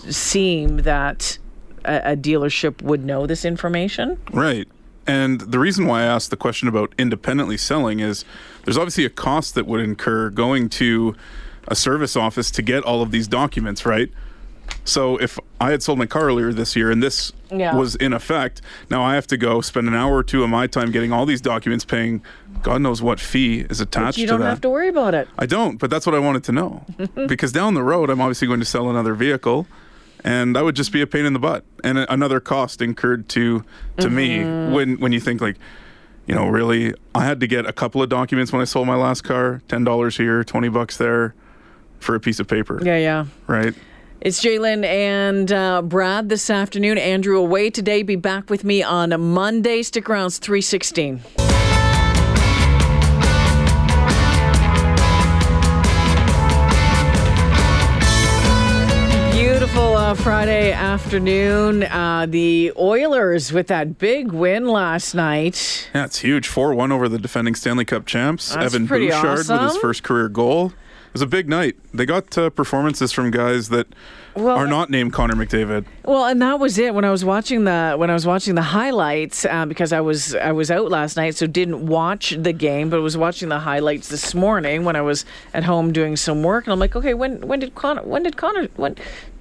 seem 0.09 0.79
that 0.79 1.39
a, 1.85 2.13
a 2.13 2.17
dealership 2.17 2.81
would 2.83 3.05
know 3.05 3.27
this 3.27 3.45
information. 3.45 4.19
Right. 4.33 4.69
And 5.07 5.41
the 5.41 5.59
reason 5.59 5.87
why 5.87 6.03
I 6.03 6.05
asked 6.05 6.31
the 6.31 6.37
question 6.37 6.69
about 6.69 6.95
independently 6.99 7.57
selling 7.57 8.01
is 8.01 8.25
there's 8.65 8.77
obviously 8.77 9.07
a 9.07 9.11
cost 9.11 9.55
that 9.55 9.67
would 9.67 9.81
incur 9.81 10.29
going 10.29 10.69
to 10.71 11.15
a 11.69 11.77
service 11.77 12.17
office 12.17 12.51
to 12.53 12.63
get 12.63 12.83
all 12.83 13.03
of 13.03 13.11
these 13.11 13.29
documents, 13.29 13.87
right? 13.87 14.11
So 14.85 15.19
if 15.19 15.39
I 15.61 15.71
had 15.71 15.83
sold 15.83 15.99
my 15.99 16.07
car 16.07 16.25
earlier 16.25 16.53
this 16.53 16.75
year 16.75 16.91
and 16.91 17.03
this 17.03 17.33
yeah. 17.51 17.75
was 17.75 17.95
in 17.97 18.13
effect, 18.13 18.63
now 18.91 19.03
I 19.03 19.15
have 19.15 19.27
to 19.29 19.37
go 19.37 19.61
spend 19.61 19.87
an 19.87 19.95
hour 19.95 20.17
or 20.17 20.23
two 20.23 20.43
of 20.43 20.51
my 20.51 20.67
time 20.67 20.91
getting 20.91 21.13
all 21.13 21.27
these 21.27 21.41
documents, 21.41 21.85
paying 21.85 22.23
God 22.63 22.81
knows 22.81 23.03
what 23.03 23.21
fee 23.21 23.61
is 23.61 23.81
attached 23.81 24.17
to 24.17 24.21
that. 24.21 24.21
You 24.21 24.27
don't 24.27 24.41
have 24.43 24.61
to 24.63 24.71
worry 24.71 24.89
about 24.89 25.15
it. 25.15 25.29
I 25.39 25.47
don't, 25.47 25.77
but 25.77 25.91
that's 25.91 26.07
what 26.07 26.15
I 26.15 26.19
wanted 26.19 26.45
to 26.45 26.53
know. 26.53 26.85
because 27.29 27.53
down 27.53 27.75
the 27.75 27.83
road, 27.83 28.11
I'm 28.11 28.21
obviously 28.21 28.47
going 28.49 28.61
to 28.61 28.67
sell 28.67 28.89
another 28.89 29.15
vehicle, 29.15 29.67
and 30.25 30.57
that 30.57 30.65
would 30.65 30.77
just 30.77 30.93
be 30.93 31.03
a 31.03 31.07
pain 31.07 31.25
in 31.25 31.33
the 31.33 31.39
butt 31.39 31.65
and 31.85 31.99
another 31.99 32.41
cost 32.41 32.83
incurred 32.83 33.29
to 33.31 33.65
to 33.99 34.09
mm-hmm. 34.09 34.17
me 34.17 34.75
when 34.75 35.01
when 35.01 35.13
you 35.13 35.21
think 35.21 35.41
like. 35.41 35.57
You 36.27 36.35
know, 36.35 36.47
really, 36.49 36.93
I 37.15 37.25
had 37.25 37.41
to 37.41 37.47
get 37.47 37.65
a 37.65 37.73
couple 37.73 38.03
of 38.03 38.11
documents 38.11 38.53
when 38.53 38.61
I 38.61 38.67
sold 38.67 38.87
my 38.87 38.97
last 38.97 39.25
car. 39.25 39.63
Ten 39.67 39.83
dollars 39.83 40.19
here, 40.19 40.45
twenty 40.45 40.69
bucks 40.69 40.99
there, 40.99 41.35
for 42.01 42.15
a 42.15 42.21
piece 42.21 42.41
of 42.41 42.47
paper. 42.49 42.81
Yeah, 42.83 42.99
yeah. 42.99 43.27
Right? 43.47 43.75
It's 44.21 44.43
Jalen 44.43 44.85
and 44.85 45.53
uh, 45.53 45.81
Brad 45.83 46.29
this 46.29 46.51
afternoon. 46.51 46.99
Andrew 46.99 47.39
away 47.39 47.71
today. 47.71 48.03
Be 48.03 48.17
back 48.17 48.51
with 48.51 48.65
me 48.65 48.83
on 48.83 49.19
Monday. 49.21 49.83
Stick 49.83 50.11
around. 50.11 50.27
It's 50.27 50.39
316. 50.39 51.21
Beautiful 59.33 59.97
uh, 59.97 60.15
Friday 60.15 60.73
afternoon. 60.73 61.85
Uh, 61.85 62.27
the 62.29 62.73
Oilers 62.77 63.53
with 63.53 63.69
that 63.69 63.99
big 63.99 64.33
win 64.33 64.67
last 64.67 65.15
night. 65.15 65.89
Yeah, 65.95 66.09
huge. 66.09 66.49
4 66.49 66.75
1 66.75 66.91
over 66.91 67.09
the 67.09 67.19
defending 67.19 67.55
Stanley 67.55 67.85
Cup 67.85 68.05
champs. 68.05 68.53
That's 68.53 68.75
Evan 68.75 68.87
Bouchard 68.87 69.39
awesome. 69.41 69.63
with 69.63 69.73
his 69.73 69.81
first 69.81 70.03
career 70.03 70.29
goal. 70.29 70.73
It 71.19 71.23
was 71.23 71.27
a 71.33 71.37
big 71.37 71.49
night. 71.49 71.75
They 71.93 72.07
got 72.07 72.39
uh, 72.39 72.49
performances 72.51 73.11
from 73.11 73.33
guys 73.33 73.71
that 73.71 73.89
Well, 74.37 74.57
are 74.57 74.69
not 74.69 74.89
named 74.89 75.13
Connor 75.13 75.35
McDavid. 75.35 75.85
Well, 76.05 76.27
and 76.27 76.41
that 76.41 76.61
was 76.61 76.79
it 76.79 76.95
when 76.95 77.05
I 77.05 77.11
was 77.11 77.25
watching 77.25 77.65
the 77.65 77.97
when 77.97 78.09
I 78.09 78.15
was 78.15 78.25
watching 78.25 78.55
the 78.55 78.63
highlights 78.63 79.45
uh, 79.45 79.67
because 79.67 79.93
I 79.93 80.01
was 80.01 80.37
I 80.37 80.53
was 80.53 80.71
out 80.71 80.93
last 80.93 81.17
night, 81.17 81.35
so 81.35 81.49
didn't 81.49 81.85
watch 81.89 82.37
the 82.39 82.53
game, 82.53 82.89
but 82.89 83.01
was 83.01 83.17
watching 83.17 83.49
the 83.49 83.59
highlights 83.59 84.07
this 84.07 84.33
morning 84.33 84.85
when 84.85 84.95
I 84.95 85.01
was 85.01 85.25
at 85.53 85.65
home 85.65 85.93
doing 85.93 86.15
some 86.15 86.45
work, 86.45 86.67
and 86.67 86.73
I'm 86.73 86.79
like, 86.79 86.95
okay, 86.95 87.15
when 87.15 87.41
when 87.49 87.59
did 87.59 87.75
Connor 87.75 88.05
when 88.05 88.23
did 88.23 88.37
Connor 88.37 88.69
when 88.77 88.95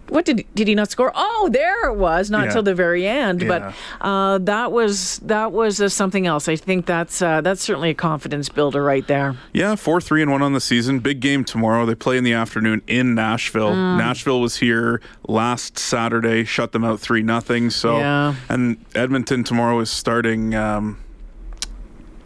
what 0.09 0.25
did 0.25 0.45
did 0.55 0.67
he 0.67 0.75
not 0.75 0.89
score? 0.91 1.11
Oh, 1.15 1.49
there 1.51 1.89
it 1.89 1.95
was, 1.97 2.29
not 2.29 2.41
Yeah. 2.41 2.45
until 2.47 2.63
the 2.63 2.73
very 2.75 3.07
end. 3.07 3.41
Yeah. 3.41 3.47
But 3.47 4.05
uh, 4.05 4.37
that 4.39 4.71
was 4.71 5.19
that 5.19 5.51
was 5.51 5.81
uh, 5.81 5.89
something 5.89 6.25
else. 6.27 6.47
I 6.47 6.55
think 6.55 6.85
that's 6.85 7.21
uh, 7.21 7.41
that's 7.41 7.61
certainly 7.61 7.89
a 7.89 7.93
confidence 7.93 8.49
builder 8.49 8.83
right 8.83 9.05
there. 9.07 9.35
Yeah, 9.53 9.75
4 9.75 10.01
3 10.01 10.21
and 10.23 10.31
1 10.31 10.41
on 10.41 10.53
the 10.53 10.61
season. 10.61 10.99
Big 10.99 11.19
game 11.19 11.43
tomorrow. 11.43 11.85
They 11.85 11.95
play 11.95 12.17
in 12.17 12.23
the 12.23 12.33
afternoon 12.33 12.81
in 12.87 13.15
Nashville. 13.15 13.71
Mm. 13.71 13.97
Nashville 13.97 14.41
was 14.41 14.57
here 14.57 15.01
last 15.27 15.77
Saturday, 15.79 16.43
shut 16.43 16.71
them 16.71 16.83
out 16.83 16.99
3 16.99 17.21
nothing. 17.23 17.69
So, 17.69 17.97
Yeah. 17.97 18.35
And 18.49 18.77
Edmonton 18.95 19.43
tomorrow 19.43 19.79
is 19.79 19.89
starting. 19.89 20.53
Um, 20.55 20.97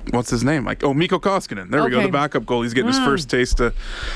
What's 0.09 0.29
his 0.29 0.43
name? 0.43 0.65
Like 0.65 0.83
oh, 0.83 0.93
Mikko 0.93 1.19
Koskinen. 1.19 1.69
There 1.69 1.83
we 1.83 1.91
go. 1.91 2.01
The 2.01 2.09
backup 2.09 2.45
goal. 2.45 2.63
He's 2.63 2.73
getting 2.73 2.87
his 2.87 2.99
first 2.99 3.29
taste 3.29 3.59
of 3.59 3.75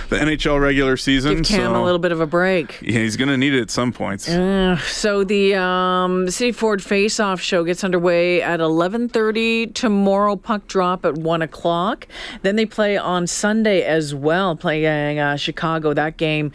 the 0.10 0.18
NHL 0.18 0.60
regular 0.60 0.98
season. 0.98 1.38
Give 1.38 1.46
Cam 1.46 1.74
so 1.74 1.82
a 1.82 1.84
little 1.84 2.00
bit 2.00 2.12
of 2.12 2.20
a 2.20 2.26
break. 2.26 2.80
yeah, 2.82 3.00
he's 3.00 3.18
going 3.18 3.30
to 3.30 3.38
need 3.38 3.54
it 3.54 3.62
at 3.62 3.72
some 3.72 3.94
points. 3.94 4.26
So 4.26 5.24
the 5.24 5.56
um, 5.56 6.30
City 6.30 6.52
Ford 6.52 6.82
Face 6.84 7.20
Off 7.20 7.40
show 7.40 7.64
gets 7.64 7.84
underway 7.84 8.42
at 8.42 8.60
11:30 8.60 9.74
tomorrow. 9.74 10.36
Puck 10.36 10.68
drop 10.68 11.06
at 11.06 11.16
one 11.16 11.42
o'clock. 11.42 12.08
Then 12.42 12.56
they 12.56 12.66
play 12.66 12.98
on 12.98 13.28
Sunday 13.28 13.84
as 13.84 14.16
well, 14.16 14.56
playing 14.56 15.20
uh, 15.20 15.38
Chicago. 15.38 15.94
That 15.94 16.18
game 16.18 16.52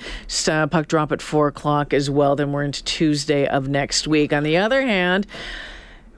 uh, 0.49 0.67
puck 0.67 0.89
drop 0.89 1.13
at 1.13 1.23
four 1.23 1.49
o'clock 1.49 1.95
as 1.95 2.11
well. 2.11 2.37
Then 2.37 2.53
we're 2.53 2.65
into 2.65 2.83
Tuesday 2.85 3.47
of 3.47 3.69
next 3.69 4.09
week. 4.09 4.33
On 4.33 4.43
the 4.43 4.57
other 4.57 4.83
hand. 4.83 5.27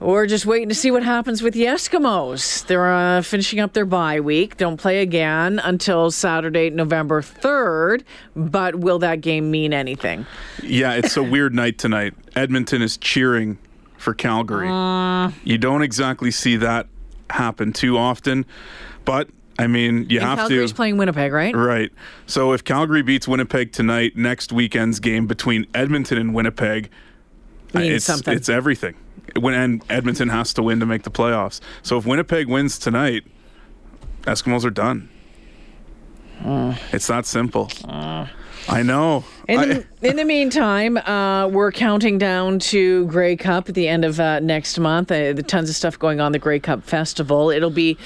We're 0.02 0.26
just 0.26 0.46
waiting 0.46 0.68
to 0.68 0.74
see 0.74 0.90
what 0.90 1.04
happens 1.04 1.42
with 1.42 1.54
the 1.54 1.64
Eskimos. 1.64 2.66
They're 2.66 2.92
uh, 2.92 3.22
finishing 3.22 3.60
up 3.60 3.72
their 3.72 3.84
bye 3.84 4.18
week. 4.20 4.56
Don't 4.56 4.76
play 4.76 5.00
again 5.00 5.60
until 5.62 6.10
Saturday, 6.10 6.70
November 6.70 7.22
3rd. 7.22 8.02
But 8.34 8.76
will 8.76 8.98
that 9.00 9.20
game 9.20 9.50
mean 9.50 9.72
anything? 9.72 10.26
Yeah, 10.62 10.94
it's 10.94 11.16
a 11.16 11.22
weird 11.34 11.54
night 11.54 11.78
tonight. 11.78 12.14
Edmonton 12.34 12.82
is 12.82 12.96
cheering 12.96 13.58
for 13.96 14.12
Calgary. 14.12 14.68
Uh. 14.68 15.30
you 15.44 15.56
don't 15.58 15.82
exactly 15.82 16.32
see 16.32 16.56
that 16.56 16.88
happen 17.30 17.72
too 17.72 17.96
often, 17.96 18.44
but 19.04 19.28
I 19.58 19.68
mean, 19.68 20.06
you 20.10 20.18
And 20.18 20.28
have 20.28 20.38
Calgary's 20.38 20.38
to. 20.38 20.48
Calgary's 20.48 20.72
playing 20.72 20.96
Winnipeg, 20.96 21.32
right? 21.32 21.54
Right. 21.54 21.92
So 22.26 22.52
if 22.52 22.64
Calgary 22.64 23.02
beats 23.02 23.28
Winnipeg 23.28 23.72
tonight, 23.72 24.16
next 24.16 24.52
weekend's 24.52 24.98
game 24.98 25.26
between 25.28 25.66
Edmonton 25.74 26.18
and 26.18 26.34
Winnipeg, 26.34 26.90
Means 27.72 27.94
it's 27.94 28.04
something. 28.04 28.34
it's 28.34 28.48
everything. 28.48 28.96
When 29.38 29.54
and 29.54 29.84
Edmonton 29.88 30.28
has 30.28 30.52
to 30.54 30.62
win 30.62 30.80
to 30.80 30.86
make 30.86 31.02
the 31.04 31.10
playoffs. 31.10 31.60
So 31.82 31.96
if 31.96 32.06
Winnipeg 32.06 32.48
wins 32.48 32.78
tonight, 32.78 33.24
Eskimos 34.22 34.64
are 34.64 34.70
done. 34.70 35.08
Uh. 36.44 36.76
It's 36.92 37.06
that 37.06 37.26
simple. 37.26 37.70
Uh. 37.84 38.26
I 38.68 38.82
know. 38.82 39.24
In 39.48 39.58
I- 39.58 39.66
the, 39.66 39.86
in 40.02 40.16
the 40.16 40.24
meantime, 40.24 40.96
uh, 40.96 41.48
we're 41.48 41.72
counting 41.72 42.18
down 42.18 42.58
to 42.60 43.06
Grey 43.06 43.36
Cup 43.36 43.68
at 43.68 43.74
the 43.74 43.88
end 43.88 44.04
of 44.04 44.20
uh, 44.20 44.40
next 44.40 44.78
month. 44.78 45.10
Uh, 45.10 45.32
the 45.32 45.42
tons 45.42 45.68
of 45.68 45.76
stuff 45.76 45.98
going 45.98 46.20
on 46.20 46.32
the 46.32 46.38
Grey 46.38 46.60
Cup 46.60 46.84
Festival. 46.84 47.50
It'll 47.50 47.70
be 47.70 47.96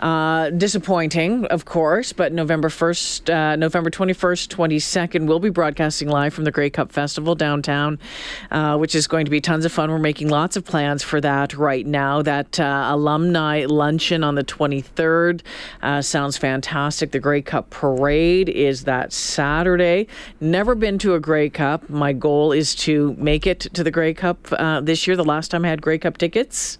uh, 0.00 0.50
disappointing, 0.50 1.46
of 1.46 1.64
course, 1.64 2.12
but 2.12 2.32
November 2.32 2.68
first, 2.68 3.30
uh, 3.30 3.56
November 3.56 3.90
twenty 3.90 4.12
first, 4.12 4.50
twenty 4.50 4.78
second, 4.78 5.26
we'll 5.26 5.40
be 5.40 5.50
broadcasting 5.50 6.08
live 6.08 6.34
from 6.34 6.44
the 6.44 6.50
Grey 6.50 6.70
Cup 6.70 6.92
Festival 6.92 7.34
downtown, 7.34 7.98
uh, 8.50 8.76
which 8.76 8.94
is 8.94 9.06
going 9.06 9.24
to 9.24 9.30
be 9.30 9.40
tons 9.40 9.64
of 9.64 9.72
fun. 9.72 9.90
We're 9.90 9.98
making 9.98 10.28
lots 10.28 10.56
of 10.56 10.64
plans 10.64 11.02
for 11.02 11.20
that 11.20 11.54
right 11.54 11.86
now. 11.86 12.22
That 12.22 12.60
uh, 12.60 12.86
alumni 12.90 13.64
luncheon 13.66 14.22
on 14.22 14.34
the 14.34 14.42
twenty 14.44 14.80
third 14.80 15.42
uh, 15.82 16.02
sounds 16.02 16.36
fantastic. 16.36 17.12
The 17.12 17.20
Grey 17.20 17.42
Cup 17.42 17.70
Parade 17.70 18.48
is 18.48 18.84
that 18.84 19.12
Saturday. 19.12 20.06
Never 20.40 20.74
been 20.74 20.83
to 20.84 21.14
a 21.14 21.20
Grey 21.20 21.48
Cup. 21.48 21.88
My 21.88 22.12
goal 22.12 22.52
is 22.52 22.74
to 22.74 23.14
make 23.18 23.46
it 23.46 23.60
to 23.60 23.82
the 23.82 23.90
Grey 23.90 24.12
Cup 24.12 24.52
uh, 24.52 24.82
this 24.82 25.06
year. 25.06 25.16
The 25.16 25.24
last 25.24 25.50
time 25.50 25.64
I 25.64 25.68
had 25.68 25.80
Grey 25.80 25.96
Cup 25.96 26.18
tickets, 26.18 26.76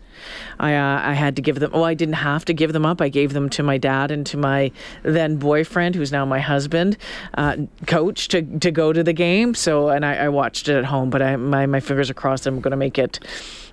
I 0.60 0.74
uh, 0.74 1.00
I 1.02 1.14
had 1.14 1.36
to 1.36 1.42
give 1.42 1.58
them. 1.58 1.70
Oh, 1.72 1.84
I 1.84 1.94
didn't 1.94 2.16
have 2.16 2.44
to 2.44 2.52
give 2.52 2.74
them 2.74 2.84
up. 2.84 3.00
I 3.00 3.08
gave 3.08 3.32
them 3.32 3.48
to 3.48 3.62
my 3.62 3.78
dad 3.78 4.10
and 4.10 4.26
to 4.26 4.36
my 4.36 4.72
then 5.04 5.36
boyfriend, 5.38 5.94
who's 5.94 6.12
now 6.12 6.26
my 6.26 6.38
husband, 6.38 6.98
uh, 7.38 7.56
coach 7.86 8.28
to 8.28 8.42
to 8.42 8.70
go 8.70 8.92
to 8.92 9.02
the 9.02 9.14
game. 9.14 9.54
So 9.54 9.88
and 9.88 10.04
I, 10.04 10.16
I 10.16 10.28
watched 10.28 10.68
it 10.68 10.76
at 10.76 10.84
home, 10.84 11.08
but 11.08 11.22
I 11.22 11.36
my 11.36 11.64
my 11.64 11.80
fingers 11.80 12.10
are 12.10 12.14
crossed. 12.14 12.46
I'm 12.46 12.60
going 12.60 12.72
to 12.72 12.76
make 12.76 12.98
it 12.98 13.20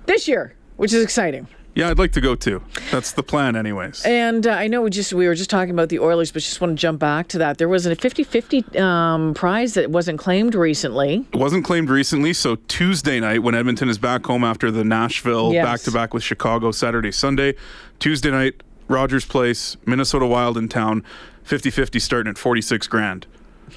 this 0.05 0.29
year, 0.29 0.55
which 0.77 0.93
is 0.93 1.03
exciting. 1.03 1.45
Yeah, 1.73 1.89
I'd 1.89 1.97
like 1.97 2.11
to 2.13 2.21
go 2.21 2.35
too. 2.35 2.61
That's 2.91 3.13
the 3.13 3.23
plan, 3.23 3.55
anyways. 3.55 4.03
And 4.03 4.45
uh, 4.45 4.51
I 4.51 4.67
know 4.67 4.81
we 4.81 4.89
just 4.89 5.13
we 5.13 5.25
were 5.27 5.35
just 5.35 5.49
talking 5.49 5.71
about 5.71 5.87
the 5.89 5.99
Oilers, 5.99 6.31
but 6.31 6.41
just 6.41 6.59
want 6.59 6.71
to 6.71 6.81
jump 6.81 6.99
back 6.99 7.29
to 7.29 7.37
that. 7.37 7.57
There 7.59 7.69
was 7.69 7.85
a 7.85 7.95
50-50 7.95 8.77
um, 8.79 9.33
prize 9.33 9.73
that 9.75 9.89
wasn't 9.89 10.19
claimed 10.19 10.53
recently. 10.53 11.25
It 11.31 11.37
wasn't 11.37 11.63
claimed 11.63 11.89
recently, 11.89 12.33
so 12.33 12.55
Tuesday 12.67 13.19
night, 13.21 13.41
when 13.43 13.55
Edmonton 13.55 13.87
is 13.87 13.97
back 13.97 14.25
home 14.25 14.43
after 14.43 14.69
the 14.69 14.83
Nashville 14.83 15.53
Yes. 15.53 15.65
back 15.65 15.79
to 15.81 15.91
back 15.91 16.13
with 16.13 16.23
Chicago 16.23 16.71
Saturday, 16.71 17.11
Sunday, 17.11 17.55
Tuesday 17.99 18.31
night, 18.31 18.61
Rogers 18.89 19.23
Place, 19.25 19.77
Minnesota 19.85 20.25
Wild 20.27 20.57
in 20.57 20.67
town, 20.67 21.03
50 21.43 21.69
50 21.69 21.99
starting 21.99 22.29
at 22.31 22.37
46 22.37 22.87
grand. 22.87 23.27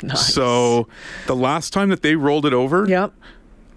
Nice. 0.02 0.34
So 0.34 0.88
the 1.28 1.36
last 1.36 1.72
time 1.72 1.88
that 1.90 2.02
they 2.02 2.16
rolled 2.16 2.44
it 2.44 2.52
over, 2.52 2.86
Yep. 2.88 3.12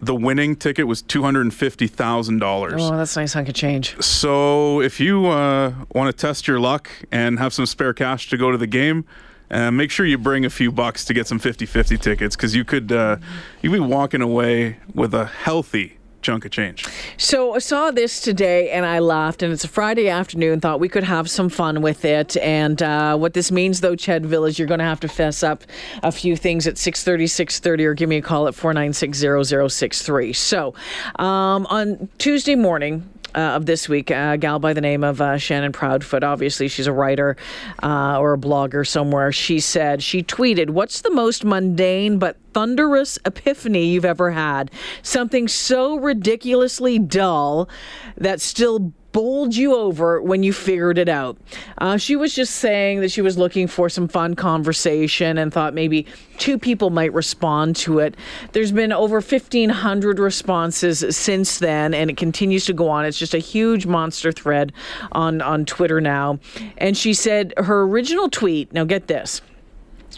The 0.01 0.15
winning 0.15 0.55
ticket 0.55 0.87
was 0.87 1.01
$250,000. 1.03 2.79
Oh, 2.79 2.97
that's 2.97 3.15
a 3.15 3.19
nice 3.21 3.33
hunk 3.33 3.49
of 3.49 3.55
change. 3.55 3.99
So 4.01 4.81
if 4.81 4.99
you 4.99 5.27
uh, 5.27 5.73
want 5.93 6.15
to 6.15 6.19
test 6.19 6.47
your 6.47 6.59
luck 6.59 6.89
and 7.11 7.39
have 7.39 7.53
some 7.53 7.65
spare 7.65 7.93
cash 7.93 8.29
to 8.29 8.37
go 8.37 8.51
to 8.51 8.57
the 8.57 8.67
game, 8.67 9.05
uh, 9.49 9.71
make 9.71 9.91
sure 9.91 10.05
you 10.05 10.17
bring 10.17 10.45
a 10.45 10.49
few 10.49 10.71
bucks 10.71 11.05
to 11.05 11.13
get 11.13 11.27
some 11.27 11.39
50-50 11.39 11.99
tickets 11.99 12.35
because 12.35 12.55
you 12.55 12.65
could 12.65 12.91
uh, 12.91 13.17
you'd 13.61 13.71
be 13.71 13.79
walking 13.79 14.21
away 14.21 14.77
with 14.93 15.13
a 15.13 15.25
healthy 15.25 15.97
chunk 16.21 16.45
of 16.45 16.51
change. 16.51 16.85
So 17.17 17.55
I 17.55 17.59
saw 17.59 17.91
this 17.91 18.21
today 18.21 18.69
and 18.71 18.85
I 18.85 18.99
laughed. 18.99 19.43
And 19.43 19.53
it's 19.53 19.63
a 19.63 19.67
Friday 19.67 20.09
afternoon. 20.09 20.59
Thought 20.59 20.79
we 20.79 20.89
could 20.89 21.03
have 21.03 21.29
some 21.29 21.49
fun 21.49 21.81
with 21.81 22.05
it. 22.05 22.37
And 22.37 22.81
uh, 22.81 23.17
what 23.17 23.33
this 23.33 23.51
means, 23.51 23.81
though, 23.81 23.95
Chedville, 23.95 24.47
is 24.47 24.59
you're 24.59 24.67
going 24.67 24.79
to 24.79 24.85
have 24.85 24.99
to 25.01 25.07
fess 25.07 25.43
up 25.43 25.63
a 26.03 26.11
few 26.11 26.35
things 26.35 26.67
at 26.67 26.75
6:30, 26.75 27.23
6:30, 27.23 27.85
or 27.85 27.93
give 27.93 28.09
me 28.09 28.17
a 28.17 28.21
call 28.21 28.47
at 28.47 28.53
496-0063. 28.53 30.35
So 30.35 30.73
um, 31.17 31.65
on 31.67 32.09
Tuesday 32.17 32.55
morning. 32.55 33.09
Uh, 33.37 33.51
of 33.51 33.67
this 33.67 33.87
week, 33.87 34.09
a 34.09 34.35
gal 34.35 34.57
by 34.57 34.73
the 34.73 34.81
name 34.81 35.03
of 35.03 35.21
uh, 35.21 35.37
Shannon 35.37 35.71
Proudfoot. 35.71 36.23
Obviously, 36.23 36.67
she's 36.67 36.87
a 36.87 36.91
writer 36.91 37.37
uh, 37.83 38.17
or 38.19 38.33
a 38.33 38.37
blogger 38.37 38.85
somewhere. 38.85 39.31
She 39.31 39.59
said, 39.59 40.01
she 40.01 40.23
tweeted, 40.23 40.71
What's 40.71 41.01
the 41.01 41.11
most 41.11 41.45
mundane 41.45 42.17
but 42.17 42.37
thunderous 42.53 43.19
epiphany 43.25 43.85
you've 43.89 44.05
ever 44.05 44.31
had? 44.31 44.71
Something 45.03 45.47
so 45.47 45.99
ridiculously 45.99 46.97
dull 46.97 47.69
that 48.17 48.41
still 48.41 48.91
bowled 49.17 49.55
you 49.55 49.75
over 49.75 50.21
when 50.21 50.43
you 50.43 50.53
figured 50.53 50.99
it 50.99 51.09
out. 51.09 51.35
Uh, 51.79 51.97
she 51.97 52.15
was 52.15 52.35
just 52.35 52.57
saying 52.57 53.01
that 53.01 53.09
she 53.09 53.19
was 53.19 53.35
looking 53.35 53.65
for 53.65 53.89
some 53.89 54.07
fun 54.07 54.35
conversation 54.35 55.39
and 55.39 55.51
thought 55.51 55.73
maybe 55.73 56.05
two 56.37 56.59
people 56.59 56.91
might 56.91 57.11
respond 57.13 57.75
to 57.75 57.97
it. 57.97 58.13
There's 58.51 58.71
been 58.71 58.91
over 58.91 59.15
1,500 59.15 60.19
responses 60.19 61.03
since 61.17 61.57
then, 61.57 61.95
and 61.95 62.11
it 62.11 62.17
continues 62.17 62.65
to 62.65 62.73
go 62.73 62.89
on. 62.89 63.05
It's 63.05 63.17
just 63.17 63.33
a 63.33 63.39
huge 63.39 63.87
monster 63.87 64.31
thread 64.31 64.71
on, 65.13 65.41
on 65.41 65.65
Twitter 65.65 65.99
now. 65.99 66.37
And 66.77 66.95
she 66.95 67.15
said 67.15 67.55
her 67.57 67.81
original 67.81 68.29
tweet, 68.29 68.71
now 68.71 68.83
get 68.83 69.07
this 69.07 69.41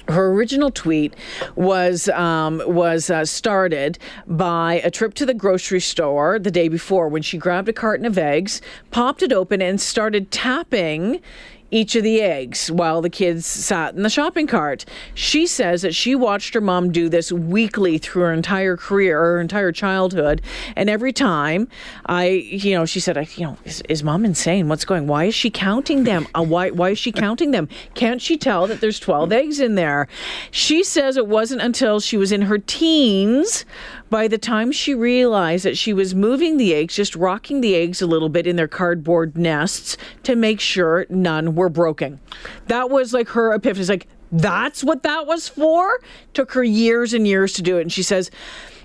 her 0.08 0.32
original 0.32 0.72
tweet 0.72 1.14
was 1.56 2.10
um, 2.10 2.62
was 2.66 3.10
uh, 3.10 3.26
started 3.26 4.00
by 4.28 4.82
a 4.84 4.92
trip 4.92 5.14
to 5.16 5.26
the 5.26 5.34
grocery 5.34 5.82
store 5.82 6.40
the 6.40 6.52
day 6.52 6.68
before 6.68 7.10
when 7.10 7.22
she 7.22 7.38
grabbed 7.38 7.70
a 7.70 7.74
carton 7.74 8.06
of 8.06 8.18
eggs, 8.18 8.62
popped 8.92 9.22
it 9.22 9.32
open, 9.32 9.62
and 9.62 9.80
started 9.80 10.32
tapping 10.32 11.22
each 11.72 11.96
of 11.96 12.04
the 12.04 12.22
eggs 12.22 12.72
while 12.72 13.02
the 13.02 13.10
kids 13.10 13.46
sat 13.46 13.96
in 13.96 14.04
the 14.04 14.10
shopping 14.10 14.48
cart. 14.48 14.86
She 15.14 15.48
says 15.48 15.82
that 15.82 15.96
she 15.96 16.16
watched 16.16 16.54
her 16.54 16.62
mom 16.62 16.92
do 16.92 17.10
this 17.10 17.32
weekly 17.32 17.98
through 17.98 18.24
her 18.24 18.34
entire 18.34 18.78
career, 18.78 19.20
her 19.20 19.42
entire 19.42 19.72
childhood, 19.72 20.42
and 20.76 20.90
every 20.90 21.14
time 21.14 21.68
I, 22.06 22.28
you 22.28 22.76
know, 22.76 22.86
she 22.86 23.00
said, 23.00 23.18
I, 23.18 23.28
you 23.36 23.46
know, 23.46 23.58
is, 23.66 23.82
is 23.90 24.04
mom 24.04 24.26
insane? 24.26 24.68
What's 24.68 24.86
going? 24.86 25.08
Why 25.08 25.26
is 25.26 25.36
she 25.36 25.50
counting 25.50 26.04
them? 26.04 26.28
Uh, 26.36 26.44
why 26.44 26.72
why 26.72 26.90
is 26.92 27.00
she 27.00 27.12
counting 27.12 27.52
them? 27.52 27.68
Can't 27.94 28.22
she 28.22 28.38
tell 28.38 28.68
that 28.68 28.82
there's 28.82 29.00
12 29.00 29.32
eggs 29.32 29.60
in 29.60 29.76
there? 29.76 30.08
She 30.52 30.84
says 30.84 31.18
it 31.18 31.28
wasn't 31.28 31.62
until 31.62 32.00
she 32.00 32.18
was 32.18 32.32
in 32.32 32.44
her 32.44 32.58
teens 32.58 33.66
By 34.10 34.28
the 34.28 34.40
time 34.40 34.72
she 34.72 34.96
realized 34.96 35.66
that 35.66 35.78
she 35.78 35.94
was 35.94 36.16
moving 36.16 36.58
the 36.58 36.74
eggs, 36.74 36.96
just 36.96 37.16
rocking 37.16 37.62
the 37.62 37.76
eggs 37.76 38.02
a 38.02 38.08
little 38.08 38.30
bit 38.30 38.48
in 38.48 38.56
their 38.56 38.68
cardboard 38.68 39.38
nests 39.38 39.98
to 40.24 40.36
make 40.36 40.60
sure 40.60 41.06
none 41.10 41.54
were 41.60 41.70
broken. 41.70 42.20
That 42.68 42.90
was 42.90 43.14
like 43.14 43.30
her 43.30 43.54
epiphany. 43.54 43.82
It's 43.82 43.90
like, 43.90 44.08
that's 44.32 44.84
what 44.84 45.04
that 45.04 45.28
was 45.28 45.48
for? 45.48 46.00
Took 46.34 46.54
her 46.54 46.64
years 46.64 47.14
and 47.14 47.28
years 47.28 47.54
to 47.54 47.62
do 47.62 47.78
it. 47.78 47.82
And 47.82 47.92
she 47.92 48.04
says, 48.04 48.32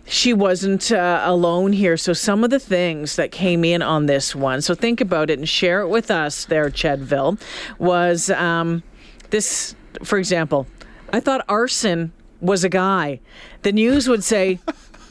she 0.07 0.33
wasn't 0.35 0.93
uh, 0.93 1.23
alone 1.25 1.73
here. 1.73 1.97
So, 1.97 2.13
some 2.13 2.45
of 2.45 2.51
the 2.51 2.59
things 2.59 3.17
that 3.17 3.31
came 3.31 3.65
in 3.65 3.81
on 3.81 4.07
this 4.07 4.35
one, 4.35 4.61
so 4.61 4.75
think 4.75 5.01
about 5.01 5.31
it 5.31 5.39
and 5.39 5.49
share 5.49 5.81
it 5.81 5.89
with 5.89 6.11
us 6.11 6.45
there, 6.45 6.69
Chedville, 6.69 7.41
was 7.79 8.29
um, 8.31 8.83
this, 9.31 9.75
for 10.03 10.19
example, 10.19 10.67
I 11.13 11.21
thought 11.21 11.45
arson 11.49 12.13
was 12.41 12.65
a 12.65 12.69
guy. 12.69 13.21
The 13.63 13.73
news 13.73 14.09
would 14.09 14.25
say, 14.25 14.61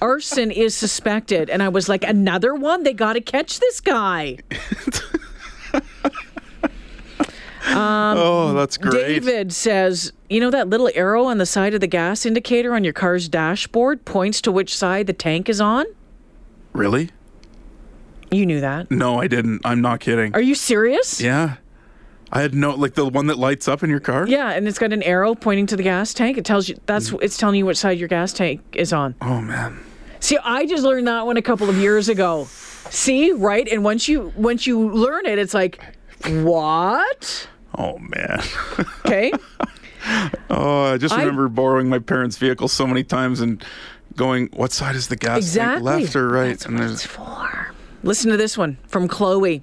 arson 0.02 0.52
is 0.52 0.76
suspected. 0.76 1.50
And 1.50 1.64
I 1.64 1.70
was 1.70 1.90
like, 1.90 2.04
another 2.04 2.54
one? 2.54 2.84
They 2.84 2.94
got 2.94 3.14
to 3.14 3.22
catch 3.22 3.60
this 3.60 3.80
guy. 3.80 4.38
Um, 7.68 8.18
oh, 8.18 8.54
that's 8.54 8.78
great. 8.78 8.94
David 8.94 9.54
says, 9.54 10.12
you 10.30 10.40
know 10.40 10.52
that 10.52 10.68
little 10.68 10.90
arrow 10.96 11.26
on 11.26 11.38
the 11.38 11.46
side 11.46 11.74
of 11.74 11.82
the 11.82 11.88
gas 11.88 12.26
indicator 12.26 12.74
on 12.74 12.84
your 12.84 12.94
car's 12.94 13.30
dashboard 13.30 14.06
points 14.06 14.42
to 14.42 14.52
which 14.52 14.76
side 14.76 15.08
the 15.08 15.14
tank 15.14 15.48
is 15.48 15.62
on? 15.62 15.86
Really? 16.74 17.10
You 18.32 18.46
knew 18.46 18.62
that? 18.62 18.90
No, 18.92 19.20
I 19.20 19.28
didn't. 19.28 19.62
I'm 19.64 19.82
not 19.82 20.00
kidding. 20.00 20.34
Are 20.34 20.42
you 20.42 20.56
serious? 20.56 21.22
Yeah. 21.22 21.58
I 22.32 22.42
had 22.42 22.56
no 22.56 22.72
like 22.72 22.96
the 22.96 23.06
one 23.06 23.28
that 23.28 23.38
lights 23.38 23.68
up 23.68 23.84
in 23.84 23.92
your 23.92 24.00
car. 24.00 24.28
Yeah, 24.28 24.50
and 24.50 24.68
it's 24.68 24.80
got 24.80 24.92
an 24.92 25.04
arrow 25.04 25.36
pointing 25.36 25.68
to 25.68 25.76
the 25.76 25.84
gas 25.84 26.16
tank. 26.16 26.38
It 26.38 26.44
tells 26.44 26.68
you 26.68 26.76
that's 26.88 27.12
mm. 27.12 27.22
it's 27.22 27.38
telling 27.38 27.58
you 27.58 27.68
which 27.68 27.78
side 27.78 28.00
your 28.00 28.08
gas 28.08 28.34
tank 28.34 28.62
is 28.74 28.92
on. 28.92 29.14
Oh 29.22 29.40
man. 29.40 29.80
See, 30.20 30.40
I 30.44 30.66
just 30.66 30.84
learned 30.84 31.08
that 31.08 31.28
one 31.28 31.38
a 31.38 31.44
couple 31.44 31.70
of 31.70 31.78
years 31.78 32.10
ago. 32.10 32.46
See, 32.90 33.32
right? 33.32 33.68
And 33.68 33.84
once 33.84 34.08
you 34.08 34.34
once 34.36 34.66
you 34.66 34.90
learn 34.90 35.28
it, 35.28 35.38
it's 35.38 35.54
like, 35.54 35.80
what? 36.26 37.48
Oh 37.78 37.98
man. 38.00 38.42
Okay. 39.06 39.32
oh, 40.50 40.94
I 40.94 40.98
just 40.98 41.16
remember 41.16 41.46
I, 41.46 41.50
borrowing 41.50 41.90
my 41.90 42.00
parents' 42.00 42.38
vehicle 42.38 42.68
so 42.68 42.88
many 42.88 43.04
times 43.04 43.42
and 43.42 43.64
going, 44.16 44.48
"What 44.54 44.72
side 44.72 44.96
is 44.96 45.08
the 45.08 45.16
gas 45.16 45.40
exactly. 45.40 45.90
tank, 45.90 46.04
left 46.04 46.16
or 46.16 46.30
right?" 46.30 46.50
That's 46.50 46.66
and 46.66 46.80
what 46.80 46.90
it's 46.90 47.06
for. 47.06 47.74
Listen 48.02 48.32
to 48.32 48.38
this 48.38 48.58
one 48.58 48.78
from 48.88 49.08
Chloe. 49.08 49.62